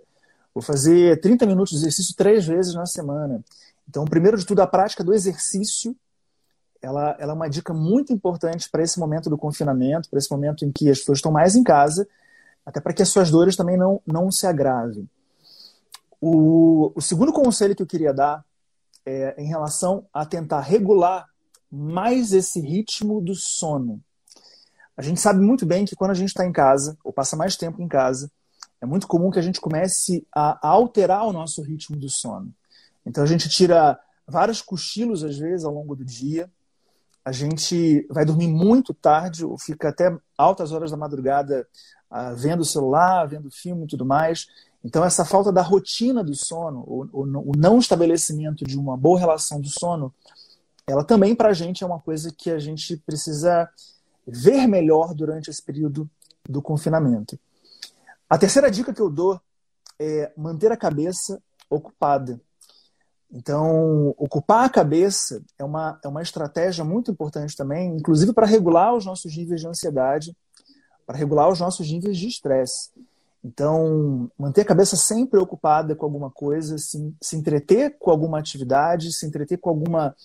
[0.53, 3.41] Vou fazer 30 minutos de exercício três vezes na semana.
[3.87, 5.95] Então, primeiro de tudo, a prática do exercício
[6.81, 10.65] ela, ela é uma dica muito importante para esse momento do confinamento, para esse momento
[10.65, 12.07] em que as pessoas estão mais em casa,
[12.65, 15.09] até para que as suas dores também não, não se agravem.
[16.21, 18.43] O, o segundo conselho que eu queria dar
[19.05, 21.27] é em relação a tentar regular
[21.71, 24.01] mais esse ritmo do sono.
[24.97, 27.55] A gente sabe muito bem que quando a gente está em casa, ou passa mais
[27.55, 28.29] tempo em casa,
[28.81, 32.53] é muito comum que a gente comece a, a alterar o nosso ritmo do sono.
[33.05, 36.49] Então a gente tira vários cochilos, às vezes, ao longo do dia.
[37.29, 41.67] A gente vai dormir muito tarde, ou fica até altas horas da madrugada
[42.09, 44.47] uh, vendo o celular, vendo filme e tudo mais.
[44.83, 49.19] Então, essa falta da rotina do sono, o, o, o não estabelecimento de uma boa
[49.19, 50.11] relação do sono,
[50.87, 53.69] ela também para a gente é uma coisa que a gente precisa
[54.25, 56.09] ver melhor durante esse período
[56.49, 57.39] do confinamento.
[58.27, 59.39] A terceira dica que eu dou
[59.99, 61.39] é manter a cabeça
[61.69, 62.41] ocupada.
[63.31, 68.95] Então, ocupar a cabeça é uma, é uma estratégia muito importante também, inclusive para regular
[68.95, 70.35] os nossos níveis de ansiedade,
[71.05, 72.89] para regular os nossos níveis de estresse.
[73.43, 79.13] Então, manter a cabeça sempre ocupada com alguma coisa, se, se entreter com alguma atividade,
[79.13, 80.15] se entreter com alguma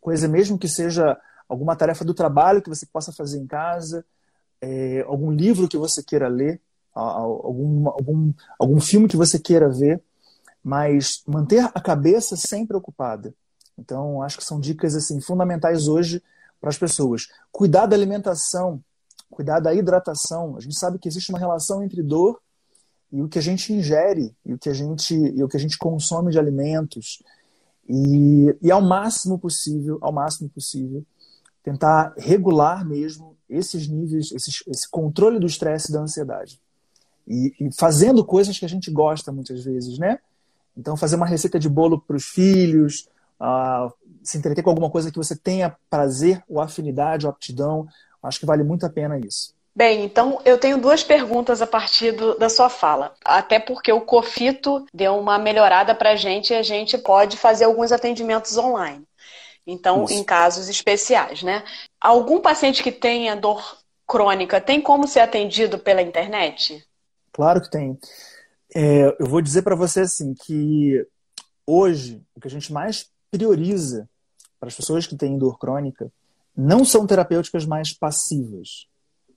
[0.00, 1.16] coisa, mesmo que seja
[1.48, 4.04] alguma tarefa do trabalho que você possa fazer em casa,
[4.60, 6.60] é, algum livro que você queira ler,
[6.92, 10.02] algum, algum, algum filme que você queira ver,
[10.62, 13.34] mas manter a cabeça sempre ocupada.
[13.78, 16.22] Então, acho que são dicas assim fundamentais hoje
[16.60, 17.28] para as pessoas.
[17.50, 18.82] Cuidar da alimentação,
[19.30, 20.56] cuidar da hidratação.
[20.56, 22.40] A gente sabe que existe uma relação entre dor
[23.12, 25.60] e o que a gente ingere e o que a gente e o que a
[25.60, 27.22] gente consome de alimentos
[27.88, 31.04] e, e ao máximo possível ao máximo possível
[31.62, 36.60] tentar regular mesmo esses níveis esses, esse controle do estresse e da ansiedade
[37.26, 40.20] e, e, fazendo coisas que a gente gosta muitas vezes né
[40.76, 43.08] então fazer uma receita de bolo para os filhos
[43.40, 47.86] uh, se entreter com alguma coisa que você tenha prazer ou afinidade ou aptidão
[48.22, 52.12] acho que vale muito a pena isso Bem, então eu tenho duas perguntas a partir
[52.12, 53.14] do, da sua fala.
[53.24, 57.64] Até porque o Cofito deu uma melhorada para a gente e a gente pode fazer
[57.64, 59.04] alguns atendimentos online.
[59.66, 60.14] Então, Isso.
[60.14, 61.62] em casos especiais, né?
[62.00, 66.84] Algum paciente que tenha dor crônica tem como ser atendido pela internet?
[67.32, 67.96] Claro que tem.
[68.74, 71.06] É, eu vou dizer para você assim que
[71.66, 74.08] hoje o que a gente mais prioriza
[74.58, 76.12] para as pessoas que têm dor crônica
[76.56, 78.86] não são terapêuticas mais passivas.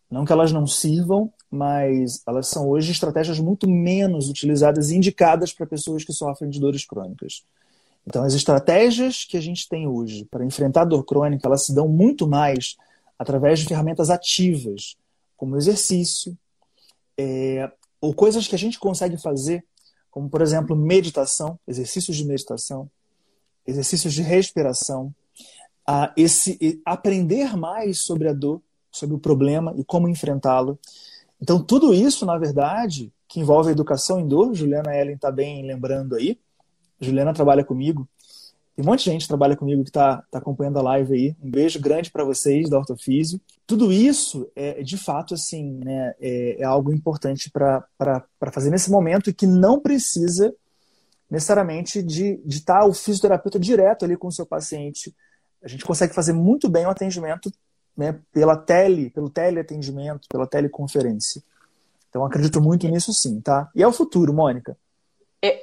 [0.09, 5.53] Não que elas não sirvam, mas elas são hoje estratégias muito menos utilizadas e indicadas
[5.53, 7.43] para pessoas que sofrem de dores crônicas.
[8.05, 11.73] Então, as estratégias que a gente tem hoje para enfrentar a dor crônica, elas se
[11.73, 12.75] dão muito mais
[13.17, 14.97] através de ferramentas ativas,
[15.37, 16.37] como exercício,
[17.17, 17.71] é,
[18.03, 19.63] ou coisas que a gente consegue fazer,
[20.11, 22.91] como, por exemplo, meditação, exercícios de meditação,
[23.65, 25.15] exercícios de respiração,
[25.87, 28.61] a esse, aprender mais sobre a dor
[28.91, 30.77] sobre o problema e como enfrentá-lo.
[31.41, 35.65] Então, tudo isso, na verdade, que envolve a educação em dor, Juliana Ellen está bem
[35.65, 36.37] lembrando aí.
[36.99, 38.05] Juliana trabalha comigo.
[38.75, 41.35] Tem um monte de gente que trabalha comigo que está tá acompanhando a live aí.
[41.41, 43.39] Um beijo grande para vocês da Ortofísio.
[43.67, 47.85] Tudo isso é, de fato, assim, né, é, é algo importante para
[48.51, 50.53] fazer nesse momento e que não precisa
[51.29, 55.13] necessariamente de estar tá o fisioterapeuta direto ali com o seu paciente.
[55.63, 57.51] A gente consegue fazer muito bem o atendimento
[57.95, 61.43] né, pela tele, pelo teleatendimento, pela teleconferência.
[62.09, 63.69] Então acredito muito nisso sim, tá?
[63.75, 64.77] E é o futuro, Mônica.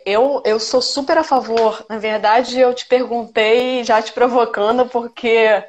[0.04, 1.84] Eu, eu sou super a favor.
[1.88, 5.64] Na verdade, eu te perguntei já te provocando, porque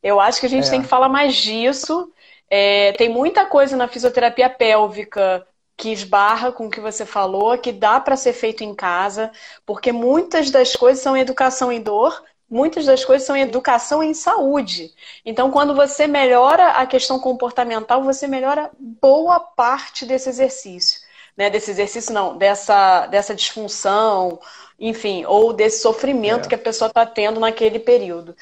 [0.00, 0.70] eu acho que a gente é.
[0.70, 2.12] tem que falar mais disso.
[2.48, 5.44] É, tem muita coisa na fisioterapia pélvica
[5.76, 9.30] que esbarra com o que você falou, que dá para ser feito em casa,
[9.66, 14.92] porque muitas das coisas são educação em dor, muitas das coisas são educação em saúde.
[15.24, 21.07] Então, quando você melhora a questão comportamental, você melhora boa parte desse exercício.
[21.38, 21.48] Né?
[21.48, 24.40] Desse exercício, não, dessa, dessa disfunção,
[24.78, 26.48] enfim, ou desse sofrimento é.
[26.48, 28.34] que a pessoa está tendo naquele período.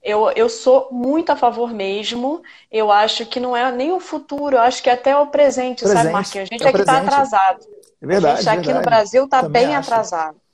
[0.00, 2.42] Eu, eu sou muito a favor mesmo.
[2.70, 5.80] Eu acho que não é nem o futuro, eu acho que é até o presente,
[5.80, 5.98] presente.
[5.98, 6.48] sabe, Marquinhos?
[6.48, 7.66] A gente é, que está atrasado.
[8.00, 8.34] É verdade.
[8.34, 8.78] A gente aqui verdade.
[8.78, 9.90] no Brasil está bem acho.
[9.90, 10.44] atrasado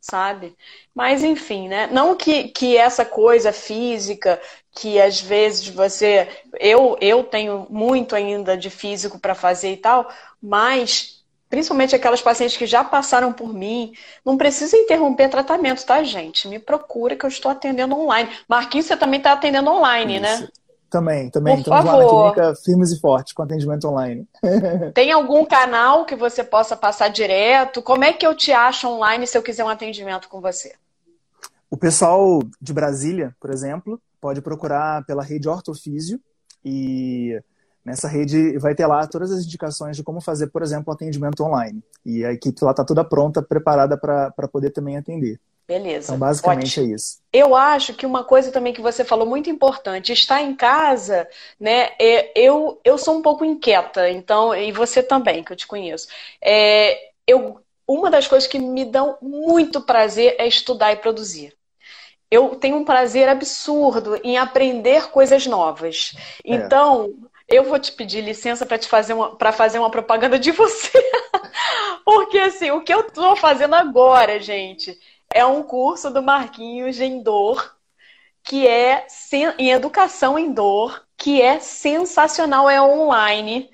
[0.00, 0.56] sabe?
[0.94, 1.88] Mas enfim, né?
[1.88, 4.40] Não que, que essa coisa física,
[4.70, 6.28] que às vezes você.
[6.60, 10.08] Eu, eu tenho muito ainda de físico para fazer e tal,
[10.40, 11.15] mas
[11.48, 13.92] principalmente aquelas pacientes que já passaram por mim,
[14.24, 16.48] não precisa interromper tratamento, tá, gente?
[16.48, 18.30] Me procura que eu estou atendendo online.
[18.48, 20.34] Marquinhos, você também está atendendo online, né?
[20.34, 20.42] Isso.
[20.42, 20.48] né?
[20.88, 21.54] Também, também.
[21.54, 21.98] Por Estamos favor.
[21.98, 24.26] lá na clínica firmes e fortes com atendimento online.
[24.94, 27.82] Tem algum canal que você possa passar direto?
[27.82, 30.74] Como é que eu te acho online se eu quiser um atendimento com você?
[31.68, 36.20] O pessoal de Brasília, por exemplo, pode procurar pela rede Ortofísio
[36.64, 37.40] e
[37.86, 41.80] nessa rede vai ter lá todas as indicações de como fazer, por exemplo, atendimento online.
[42.04, 45.40] E a equipe lá está toda pronta, preparada para poder também atender.
[45.68, 46.08] Beleza.
[46.08, 46.92] Então, basicamente Ótimo.
[46.92, 47.18] é isso.
[47.32, 51.28] Eu acho que uma coisa também que você falou muito importante, estar em casa,
[51.58, 51.90] né?
[52.00, 56.08] É, eu, eu sou um pouco inquieta, então, e você também, que eu te conheço.
[56.42, 61.52] É, eu, uma das coisas que me dão muito prazer é estudar e produzir.
[62.30, 66.14] eu tenho um prazer absurdo em aprender coisas novas.
[66.44, 66.54] É.
[66.54, 67.14] Então,
[67.48, 70.92] eu vou te pedir licença para te fazer uma, para fazer uma propaganda de você.
[72.04, 74.98] Porque assim, o que eu estou fazendo agora, gente,
[75.32, 77.76] é um curso do Marquinhos em dor,
[78.42, 79.06] que é
[79.58, 83.70] em educação em dor, que é sensacional, é online.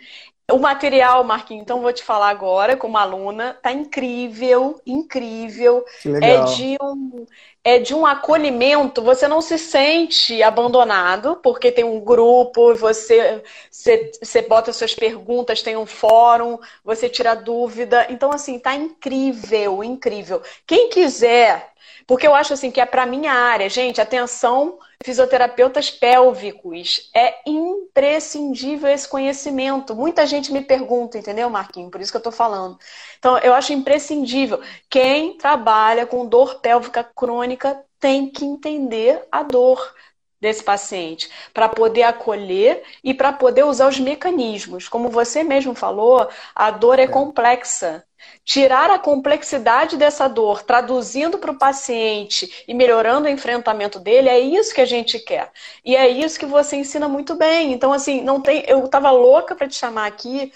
[0.50, 5.84] O material, Marquinhos, então vou te falar agora, como aluna, tá incrível, incrível.
[6.20, 7.26] É de um
[7.64, 14.10] é de um acolhimento, você não se sente abandonado, porque tem um grupo, você, você,
[14.20, 18.06] você bota suas perguntas, tem um fórum, você tira dúvida.
[18.10, 20.42] Então, assim, tá incrível, incrível.
[20.66, 21.72] Quem quiser
[22.06, 28.88] porque eu acho assim que é para minha área, gente, atenção, fisioterapeutas pélvicos, é imprescindível
[28.88, 29.94] esse conhecimento.
[29.94, 31.90] Muita gente me pergunta, entendeu, Marquinhos?
[31.90, 32.78] Por isso que eu estou falando.
[33.18, 34.61] Então, eu acho imprescindível.
[34.88, 39.94] Quem trabalha com dor pélvica crônica tem que entender a dor
[40.42, 44.88] desse paciente, para poder acolher e para poder usar os mecanismos.
[44.88, 47.07] Como você mesmo falou, a dor é, é.
[47.07, 48.05] complexa
[48.44, 54.38] tirar a complexidade dessa dor, traduzindo para o paciente e melhorando o enfrentamento dele, é
[54.38, 55.50] isso que a gente quer.
[55.84, 57.72] E é isso que você ensina muito bem.
[57.72, 58.64] Então, assim, não tem.
[58.66, 60.52] Eu estava louca para te chamar aqui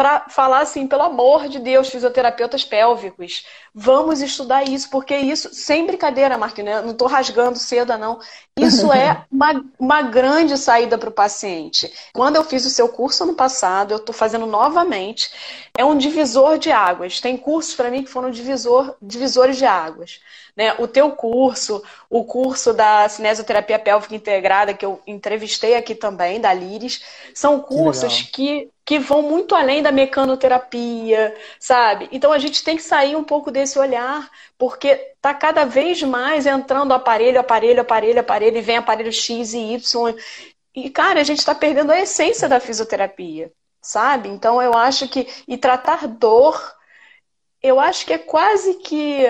[0.00, 3.44] para falar assim, pelo amor de Deus, fisioterapeutas pélvicos,
[3.74, 6.80] vamos estudar isso, porque isso, sem brincadeira, Marquinhos, né?
[6.80, 8.18] não estou rasgando seda, não.
[8.60, 11.92] Isso é uma, uma grande saída para o paciente.
[12.12, 15.30] Quando eu fiz o seu curso ano passado, eu estou fazendo novamente,
[15.76, 17.20] é um divisor de águas.
[17.20, 20.20] Tem cursos para mim que foram divisor, divisores de águas.
[20.56, 20.74] Né?
[20.78, 26.52] O teu curso, o curso da cinesioterapia pélvica integrada, que eu entrevistei aqui também, da
[26.52, 27.02] Liris,
[27.34, 32.08] são cursos que, que, que vão muito além da mecanoterapia, sabe?
[32.12, 36.46] Então a gente tem que sair um pouco desse olhar, porque tá cada vez mais
[36.46, 40.16] entrando aparelho, aparelho, aparelho, aparelho, e vem aparelho X e Y.
[40.74, 43.52] E, cara, a gente está perdendo a essência da fisioterapia,
[43.82, 44.28] sabe?
[44.28, 45.26] Então eu acho que.
[45.48, 46.60] E tratar dor
[47.62, 49.24] eu acho que é quase que.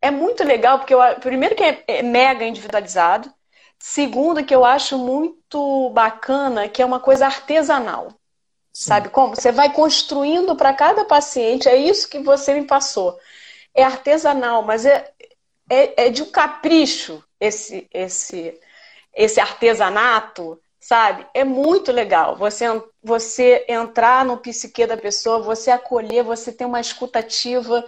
[0.00, 3.32] É muito legal, porque eu, primeiro que é, é mega individualizado.
[3.78, 8.08] Segundo, que eu acho muito bacana, que é uma coisa artesanal.
[8.72, 8.88] Sim.
[8.88, 9.36] Sabe como?
[9.36, 13.18] Você vai construindo para cada paciente, é isso que você me passou.
[13.74, 15.12] É artesanal, mas é,
[15.70, 18.58] é, é de um capricho esse, esse,
[19.14, 21.26] esse artesanato sabe?
[21.34, 22.64] É muito legal você,
[23.02, 27.84] você entrar no psique da pessoa, você acolher, você ter uma escutativa.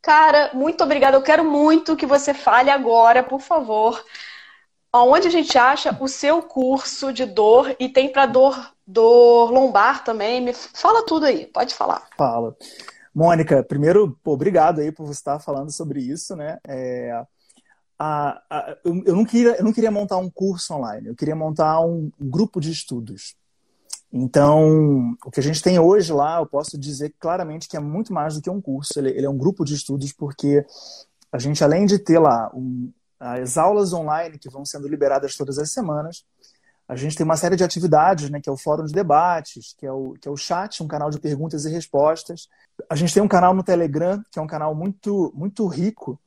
[0.00, 1.16] Cara, muito obrigada.
[1.16, 4.00] Eu quero muito que você fale agora, por favor,
[4.94, 10.04] onde a gente acha o seu curso de dor e tem para dor, dor lombar
[10.04, 10.40] também.
[10.40, 12.06] Me fala tudo aí, pode falar.
[12.16, 12.56] Fala.
[13.16, 16.58] Mônica, primeiro, pô, obrigado aí por você estar falando sobre isso, né?
[16.68, 17.24] É,
[17.98, 21.34] a, a, eu, eu, não queria, eu não queria montar um curso online, eu queria
[21.34, 23.34] montar um, grupo de estudos.
[24.12, 28.12] Então, o que a gente tem hoje lá, eu posso dizer claramente que é muito
[28.12, 30.62] mais do que um curso, ele, ele é um grupo de estudos, porque
[31.32, 35.58] a gente, além de ter lá um, as aulas online que vão sendo liberadas todas
[35.58, 36.22] as semanas,
[36.88, 39.84] a gente tem uma série de atividades, né, que é o fórum de debates, que
[39.84, 42.48] é o, que é o chat, um canal de perguntas e respostas.
[42.88, 46.18] A gente tem um canal no Telegram, que é um canal muito, muito rico,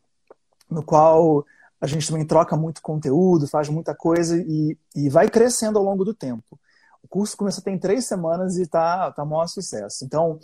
[0.69, 1.45] no qual
[1.79, 6.03] a gente também troca muito conteúdo, faz muita coisa e, e vai crescendo ao longo
[6.03, 6.59] do tempo.
[7.01, 10.03] O curso começou tem três semanas e está tá maior sucesso.
[10.03, 10.39] Então,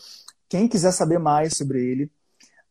[0.48, 2.12] quem quiser saber mais sobre ele,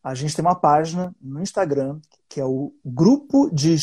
[0.03, 3.77] a gente tem uma página no Instagram, que é o grupo de.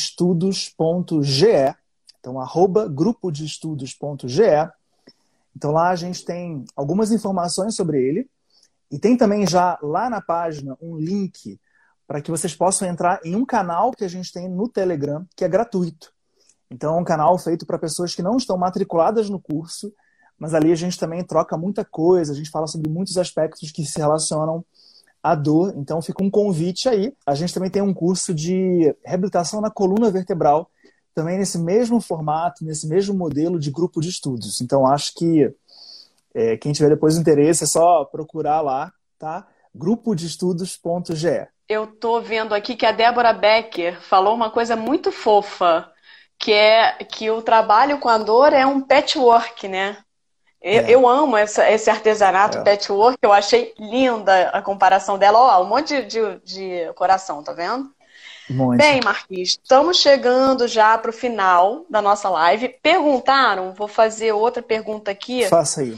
[2.22, 4.69] Então, arroba grupo de estudos.ge.
[5.55, 8.30] Então, lá a gente tem algumas informações sobre ele.
[8.91, 11.59] E tem também já lá na página um link
[12.05, 15.43] para que vocês possam entrar em um canal que a gente tem no Telegram, que
[15.43, 16.13] é gratuito.
[16.69, 19.91] Então, é um canal feito para pessoas que não estão matriculadas no curso,
[20.38, 23.84] mas ali a gente também troca muita coisa, a gente fala sobre muitos aspectos que
[23.86, 24.63] se relacionam
[25.24, 25.74] à dor.
[25.76, 27.13] Então, fica um convite aí.
[27.26, 30.69] A gente também tem um curso de reabilitação na coluna vertebral,
[31.14, 34.62] também nesse mesmo formato, nesse mesmo modelo de grupo de estudos.
[34.62, 35.53] Então, acho que
[36.34, 39.47] é, quem tiver depois interesse é só procurar lá, tá?
[39.74, 45.09] grupo de estudos.ge eu tô vendo aqui que a Débora Becker falou uma coisa muito
[45.09, 45.89] fofa,
[46.38, 49.97] que é que o trabalho com a dor é um patchwork, né?
[50.62, 50.91] Eu, é.
[50.91, 52.64] eu amo essa, esse artesanato é.
[52.64, 55.39] patchwork, eu achei linda a comparação dela.
[55.39, 57.89] Ó, um monte de, de, de coração, tá vendo?
[58.50, 58.80] Muito.
[58.80, 62.70] Bem, Marquinhos, estamos chegando já para o final da nossa live.
[62.82, 65.48] Perguntaram, vou fazer outra pergunta aqui.
[65.48, 65.98] Faça aí.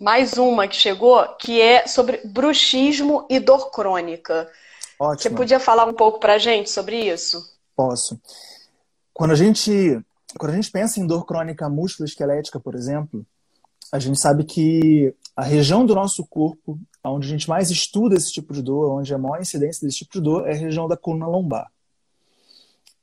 [0.00, 4.48] Mais uma que chegou, que é sobre bruxismo e dor crônica.
[4.98, 5.22] Ótimo.
[5.22, 7.42] Você podia falar um pouco para a gente sobre isso?
[7.76, 8.20] Posso.
[9.12, 10.02] quando a gente
[10.36, 13.24] quando a gente pensa em dor crônica músculo-esquelética, por exemplo,
[13.90, 16.78] a gente sabe que a região do nosso corpo
[17.10, 20.12] onde a gente mais estuda esse tipo de dor, onde a maior incidência desse tipo
[20.12, 21.70] de dor é a região da coluna lombar.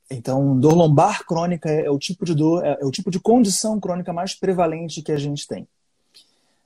[0.09, 4.13] Então, dor lombar crônica é o tipo de dor, é, o tipo de condição crônica
[4.13, 5.67] mais prevalente que a gente tem.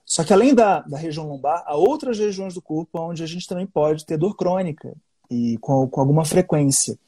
[0.04, 3.46] Só que além da, da região lombar, há outras regiões do corpo onde a gente
[3.46, 4.92] também pode ter dor crônica
[5.30, 6.98] e com, com alguma frequência.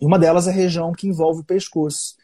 [0.00, 2.16] E uma delas é a região que envolve o pescoço.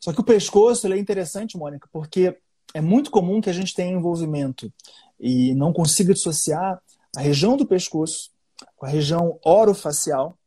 [0.00, 2.34] Só que o pescoço é interessante, Mônica, porque
[2.72, 4.72] é muito comum que a gente tenha envolvimento
[5.20, 6.80] e não consiga dissociar
[7.14, 8.30] a região do pescoço
[8.76, 10.38] com a região orofacial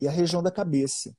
[0.00, 1.14] e a região da cabeça.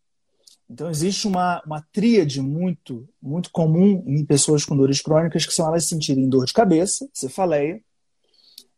[0.70, 5.68] Então existe uma, uma tríade muito, muito comum em pessoas com dores crônicas, que são
[5.68, 7.82] elas sentirem dor de cabeça, cefaleia,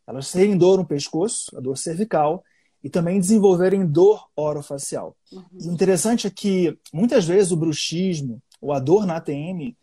[0.06, 2.42] elas terem dor no pescoço, a dor cervical,
[2.82, 5.16] e também desenvolverem dor orofacial.
[5.30, 5.44] Uhum.
[5.52, 9.76] O interessante é que muitas vezes o bruxismo ou a dor na ATM,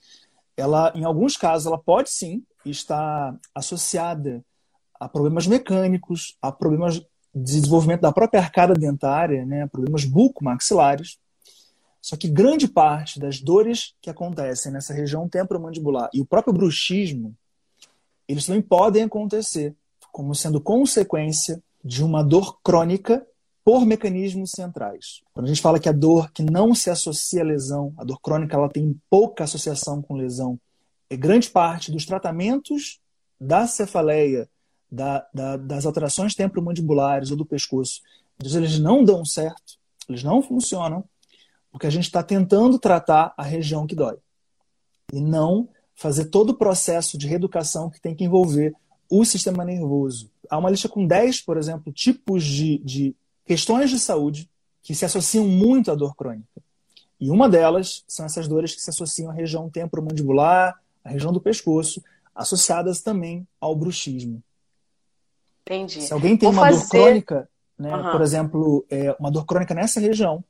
[0.57, 4.43] ela, em alguns casos, ela pode sim estar associada
[4.99, 11.17] a problemas mecânicos, a problemas de desenvolvimento da própria arcada dentária, né, problemas bucomaxilares.
[12.01, 17.35] Só que grande parte das dores que acontecem nessa região temporomandibular e o próprio bruxismo,
[18.27, 19.75] eles também podem acontecer
[20.11, 23.25] como sendo consequência de uma dor crônica
[23.63, 25.21] por mecanismos centrais.
[25.33, 28.19] Quando a gente fala que a dor que não se associa à lesão, a dor
[28.19, 30.59] crônica, ela tem pouca associação com lesão,
[31.17, 32.99] grande parte dos tratamentos
[33.39, 34.49] da cefaleia,
[34.91, 38.01] da, da, das alterações temporomandibulares ou do pescoço,
[38.43, 41.03] eles não dão certo, eles não funcionam,
[41.71, 44.17] porque a gente está tentando tratar a região que dói.
[45.13, 48.73] E não fazer todo o processo de reeducação que tem que envolver
[49.09, 50.31] o sistema nervoso.
[50.49, 54.49] Há uma lista com 10, por exemplo, tipos de, de questões de saúde
[54.81, 56.61] que se associam muito à dor crônica.
[57.19, 60.79] E uma delas são essas dores que se associam à região temporomandibular,
[61.09, 62.03] região do pescoço,
[62.33, 64.41] associadas também ao bruxismo.
[65.61, 66.01] Entendi.
[66.01, 66.81] Se alguém tem Vou uma fazer...
[66.81, 68.11] dor crônica, né, uhum.
[68.11, 70.43] por exemplo, é, uma dor crônica nessa região,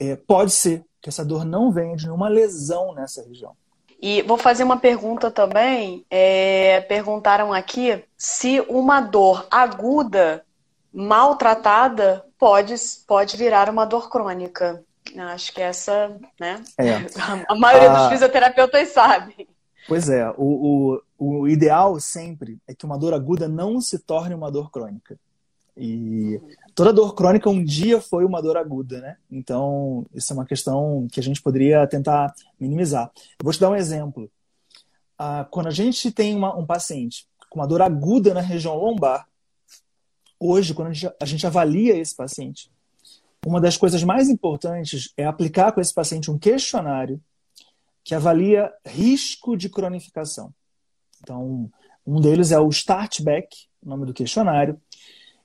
[0.00, 3.54] é, pode ser que essa dor não venha de nenhuma lesão nessa região.
[4.00, 6.04] E vou fazer uma pergunta também.
[6.10, 10.44] É, perguntaram aqui se uma dor aguda,
[10.92, 12.74] maltratada, pode,
[13.06, 14.82] pode virar uma dor crônica.
[15.16, 16.62] Acho que essa, né?
[16.76, 16.96] É.
[17.48, 19.45] A maioria dos fisioterapeutas sabe.
[19.88, 24.34] Pois é, o, o, o ideal sempre é que uma dor aguda não se torne
[24.34, 25.18] uma dor crônica.
[25.76, 26.40] E
[26.74, 29.16] toda dor crônica um dia foi uma dor aguda, né?
[29.30, 33.10] Então, isso é uma questão que a gente poderia tentar minimizar.
[33.42, 34.30] Vou te dar um exemplo.
[35.18, 39.28] Ah, quando a gente tem uma, um paciente com uma dor aguda na região lombar,
[40.40, 42.70] hoje, quando a gente, a gente avalia esse paciente,
[43.44, 47.20] uma das coisas mais importantes é aplicar com esse paciente um questionário
[48.06, 50.54] que avalia risco de cronificação.
[51.20, 51.68] Então,
[52.06, 53.48] um deles é o Startback,
[53.84, 54.80] nome do questionário,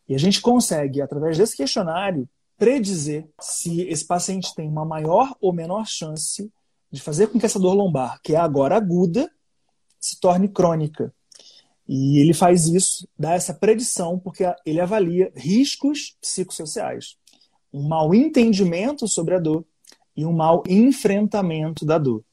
[0.08, 5.52] e a gente consegue, através desse questionário, predizer se esse paciente tem uma maior ou
[5.52, 6.52] menor chance
[6.92, 9.28] de fazer com que essa dor lombar, que é agora aguda,
[10.00, 11.12] se torne crônica.
[11.88, 17.18] E ele faz isso, dá essa predição, porque ele avalia riscos psicossociais.
[17.74, 19.66] Um mau entendimento sobre a dor
[20.16, 22.24] e um mau enfrentamento da dor.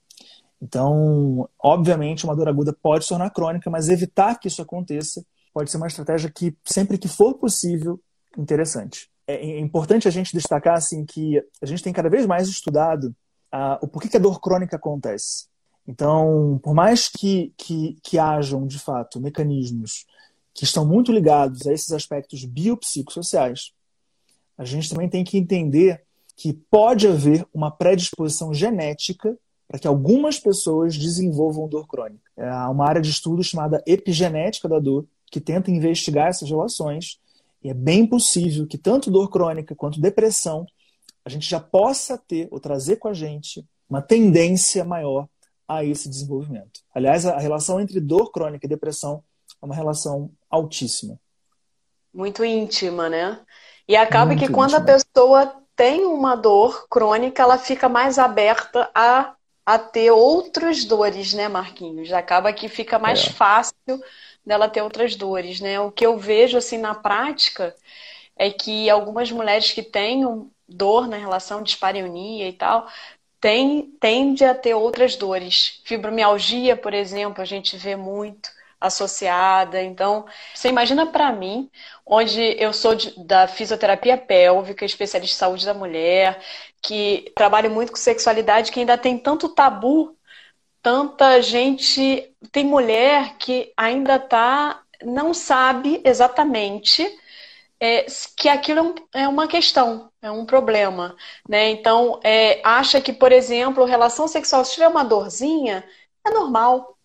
[0.61, 5.71] Então, obviamente, uma dor aguda pode se tornar crônica, mas evitar que isso aconteça pode
[5.71, 8.01] ser uma estratégia que, sempre que for possível,
[8.37, 9.09] interessante.
[9.27, 13.15] É, é importante a gente destacar assim que a gente tem cada vez mais estudado
[13.53, 15.47] uh, o porquê que a dor crônica acontece.
[15.87, 20.07] Então, por mais que, que, que hajam, de fato, mecanismos
[20.55, 23.73] que estão muito ligados a esses aspectos biopsicossociais,
[24.57, 26.03] a gente também tem que entender
[26.37, 29.39] que pode haver uma predisposição genética
[29.69, 32.31] para que algumas pessoas desenvolvam dor crônica.
[32.37, 37.21] É, há uma área de estudo chamada epigenética da dor, que tenta investigar essas relações.
[37.63, 40.67] E é bem possível que tanto dor crônica quanto depressão
[41.25, 45.29] a gente já possa ter ou trazer com a gente uma tendência maior
[45.67, 46.81] a esse desenvolvimento.
[46.95, 49.23] Aliás, a relação entre dor crônica e depressão
[49.61, 51.21] é uma relação altíssima.
[52.15, 53.39] Muito íntima, né?
[53.87, 54.83] E acaba Muito que quando íntima.
[54.83, 59.35] a pessoa tem uma dor crônica, ela fica mais aberta a,
[59.69, 62.13] a ter outras dores, né, Marquinhos?
[62.13, 63.31] Acaba que fica mais é.
[63.31, 63.75] fácil
[64.45, 65.79] dela ter outras dores, né?
[65.81, 67.75] O que eu vejo assim na prática
[68.37, 70.25] é que algumas mulheres que têm
[70.69, 72.89] dor na relação de dispareunia e tal,
[73.41, 75.81] tem, tende a ter outras dores.
[75.85, 78.51] Fibromialgia, por exemplo, a gente vê muito.
[78.81, 79.83] associada.
[79.83, 81.69] Então, você imagina para mim,
[82.07, 86.41] onde eu sou de, da fisioterapia pélvica, especialista em saúde da mulher,
[86.83, 90.17] que trabalho muito com sexualidade, que ainda tem tanto tabu,
[90.83, 97.07] tanta gente, tem mulher que ainda tá não sabe exatamente
[97.81, 98.07] é,
[98.37, 101.17] que aquilo é, é uma questão, é um problema,
[101.49, 101.71] né?
[101.71, 105.85] Então, é, acha que, por exemplo, relação sexual, se tiver uma dorzinha,
[106.27, 106.98] é normal.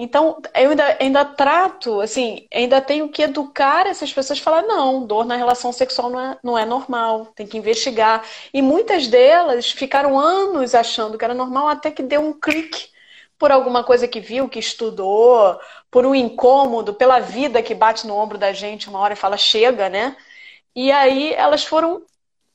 [0.00, 5.24] Então, eu ainda, ainda trato, assim, ainda tenho que educar essas pessoas, falar, não, dor
[5.26, 8.24] na relação sexual não é, não é normal, tem que investigar.
[8.54, 12.90] E muitas delas ficaram anos achando que era normal, até que deu um clique
[13.36, 15.58] por alguma coisa que viu, que estudou,
[15.90, 19.36] por um incômodo, pela vida que bate no ombro da gente uma hora e fala,
[19.36, 20.16] chega, né?
[20.76, 22.02] E aí elas foram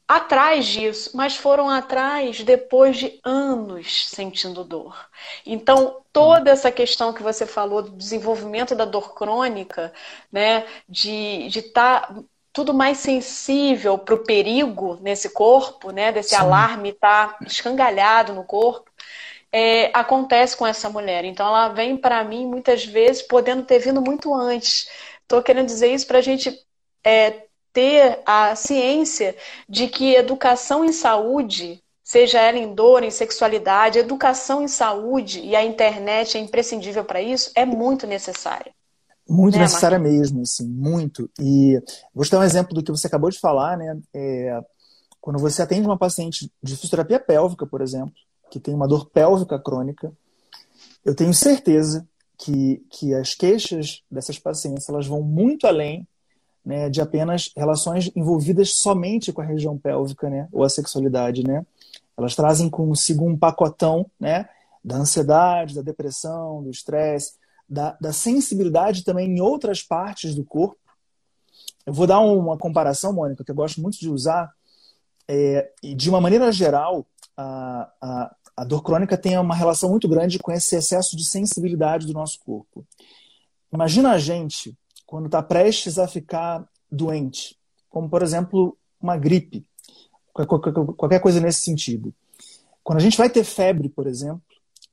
[0.08, 5.10] atrás disso, mas foram atrás depois de anos sentindo dor.
[5.46, 9.94] Então, toda essa questão que você falou do desenvolvimento da dor crônica,
[10.32, 16.36] né, de estar tá tudo mais sensível para o perigo nesse corpo, né, desse Sim.
[16.36, 18.92] alarme estar tá escangalhado no corpo,
[19.52, 21.26] é, acontece com essa mulher.
[21.26, 24.88] Então, ela vem para mim muitas vezes podendo ter vindo muito antes.
[25.22, 26.60] Estou querendo dizer isso para a gente
[27.04, 29.36] é, ter a ciência
[29.68, 35.56] de que educação em saúde, seja ela em dor, em sexualidade, educação em saúde e
[35.56, 38.72] a internet é imprescindível para isso, é muito necessária.
[39.28, 41.30] Muito né, necessária mesmo, assim, muito.
[41.40, 41.82] E
[42.14, 43.98] vou te dar um exemplo do que você acabou de falar, né?
[44.14, 44.60] É,
[45.20, 48.14] quando você atende uma paciente de fisioterapia pélvica, por exemplo,
[48.52, 50.12] que tem uma dor pélvica crônica,
[51.06, 52.06] eu tenho certeza
[52.38, 56.06] que, que as queixas dessas pacientes elas vão muito além
[56.66, 61.66] né, de apenas relações envolvidas somente com a região pélvica, né, ou a sexualidade, né?
[62.18, 64.48] Elas trazem consigo um pacotão, né,
[64.84, 67.34] da ansiedade, da depressão, do estresse,
[67.68, 70.78] da, da sensibilidade também em outras partes do corpo.
[71.86, 74.52] Eu vou dar uma comparação, Mônica, que eu gosto muito de usar.
[75.28, 80.38] É, de uma maneira geral, a, a, a dor crônica tem uma relação muito grande
[80.38, 82.86] com esse excesso de sensibilidade do nosso corpo.
[83.72, 84.78] Imagina a gente
[85.14, 87.56] quando está prestes a ficar doente,
[87.88, 89.64] como por exemplo uma gripe,
[90.34, 92.12] qualquer coisa nesse sentido.
[92.84, 94.42] Quando a gente vai ter febre, por exemplo,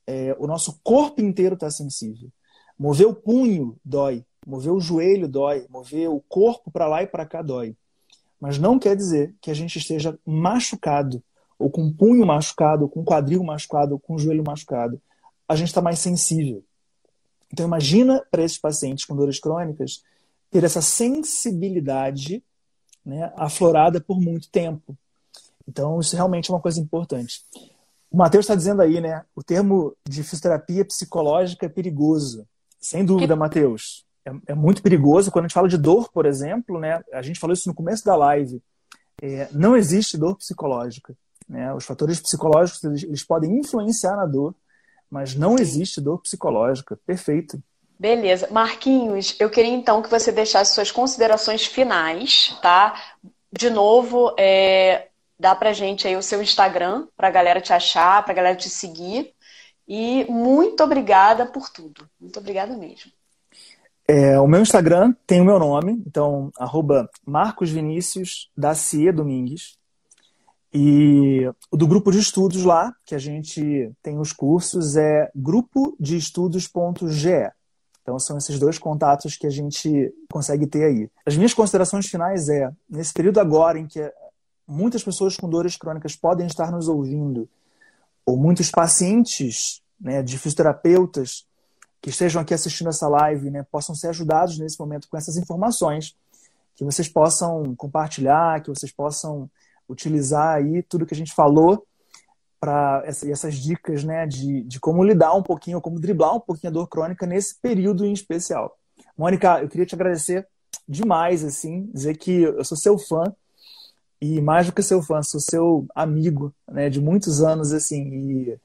[0.05, 2.29] é, o nosso corpo inteiro está sensível.
[2.77, 7.25] Mover o punho dói, mover o joelho dói, mover o corpo para lá e para
[7.25, 7.75] cá dói.
[8.39, 11.23] Mas não quer dizer que a gente esteja machucado,
[11.57, 15.01] ou com o punho machucado, ou com o quadril machucado, ou com o joelho machucado.
[15.49, 16.63] A gente está mais sensível.
[17.51, 20.03] Então imagina para esses pacientes com dores crônicas
[20.51, 22.43] ter essa sensibilidade
[23.03, 24.95] né, aflorada por muito tempo.
[25.67, 27.41] Então, isso realmente é uma coisa importante.
[28.11, 29.23] O Matheus está dizendo aí, né?
[29.33, 32.45] O termo de fisioterapia psicológica é perigoso.
[32.79, 34.05] Sem dúvida, Matheus.
[34.25, 35.31] É, é, muito perigoso.
[35.31, 37.01] Quando a gente fala de dor, por exemplo, né?
[37.13, 38.61] A gente falou isso no começo da live.
[39.21, 41.15] É, não existe dor psicológica.
[41.47, 41.73] Né?
[41.73, 44.53] Os fatores psicológicos eles, eles podem influenciar na dor,
[45.09, 46.99] mas não existe dor psicológica.
[47.05, 47.63] Perfeito.
[48.01, 48.47] Beleza.
[48.49, 52.99] Marquinhos, eu queria então que você deixasse suas considerações finais, tá?
[53.53, 58.33] De novo, é, dá pra gente aí o seu Instagram, pra galera te achar, pra
[58.33, 59.31] galera te seguir.
[59.87, 62.09] E muito obrigada por tudo.
[62.19, 63.11] Muito obrigada mesmo.
[64.07, 69.77] É, o meu Instagram tem o meu nome, então, arroba Marcos Vinícius da CIE Domingues.
[70.73, 75.95] E o do grupo de estudos lá, que a gente tem os cursos, é grupo
[75.99, 77.51] de estudos.ge.
[78.01, 81.09] Então são esses dois contatos que a gente consegue ter aí.
[81.25, 84.11] As minhas considerações finais é, nesse período agora em que
[84.67, 87.47] muitas pessoas com dores crônicas podem estar nos ouvindo,
[88.25, 91.45] ou muitos pacientes né, de fisioterapeutas
[92.01, 96.15] que estejam aqui assistindo essa live né, possam ser ajudados nesse momento com essas informações,
[96.75, 99.49] que vocês possam compartilhar, que vocês possam
[99.87, 101.85] utilizar aí tudo que a gente falou
[102.61, 106.69] para essa, essas dicas né, de, de como lidar um pouquinho, como driblar um pouquinho
[106.69, 108.77] a dor crônica nesse período em especial.
[109.17, 110.47] Mônica, eu queria te agradecer
[110.87, 113.23] demais, assim, dizer que eu sou seu fã
[114.21, 118.59] e mais do que seu fã, sou seu amigo, né, de muitos anos, assim, e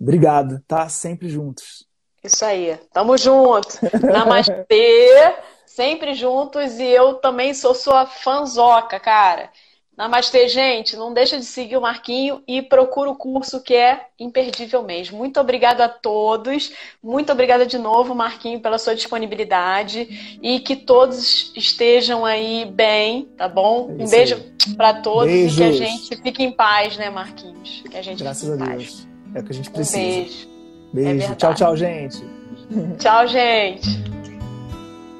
[0.00, 0.88] obrigado, tá?
[0.88, 1.86] Sempre juntos.
[2.22, 3.68] Isso aí, tamo junto.
[4.10, 5.34] Namastê,
[5.66, 9.50] sempre juntos e eu também sou sua fanzoca, cara.
[9.96, 10.96] Namastê, gente.
[10.96, 15.16] Não deixa de seguir o Marquinho e procura o curso que é imperdível mesmo.
[15.16, 16.72] Muito obrigada a todos.
[17.02, 23.48] Muito obrigada de novo, Marquinho, pela sua disponibilidade e que todos estejam aí bem, tá
[23.48, 23.94] bom?
[23.98, 24.42] É um beijo
[24.76, 25.58] para todos Beijos.
[25.58, 27.82] e que a gente fique em paz, né, Marquinhos?
[27.88, 28.76] Que a gente Graças fique paz.
[28.76, 29.08] Deus.
[29.34, 29.98] É o que a gente precisa.
[29.98, 30.48] Um beijo.
[30.92, 31.32] Beijo.
[31.32, 32.22] É tchau, tchau, gente.
[32.98, 34.02] Tchau, gente.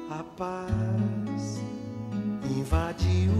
[0.09, 1.61] A paz
[2.49, 3.31] invadiu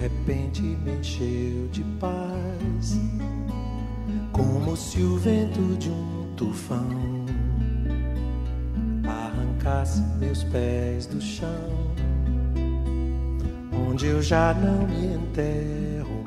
[0.00, 3.00] repente me encheu de paz,
[4.32, 6.88] como se o vento de um tufão
[9.04, 11.94] arrancasse meus pés do chão,
[13.88, 16.17] onde eu já não me enterro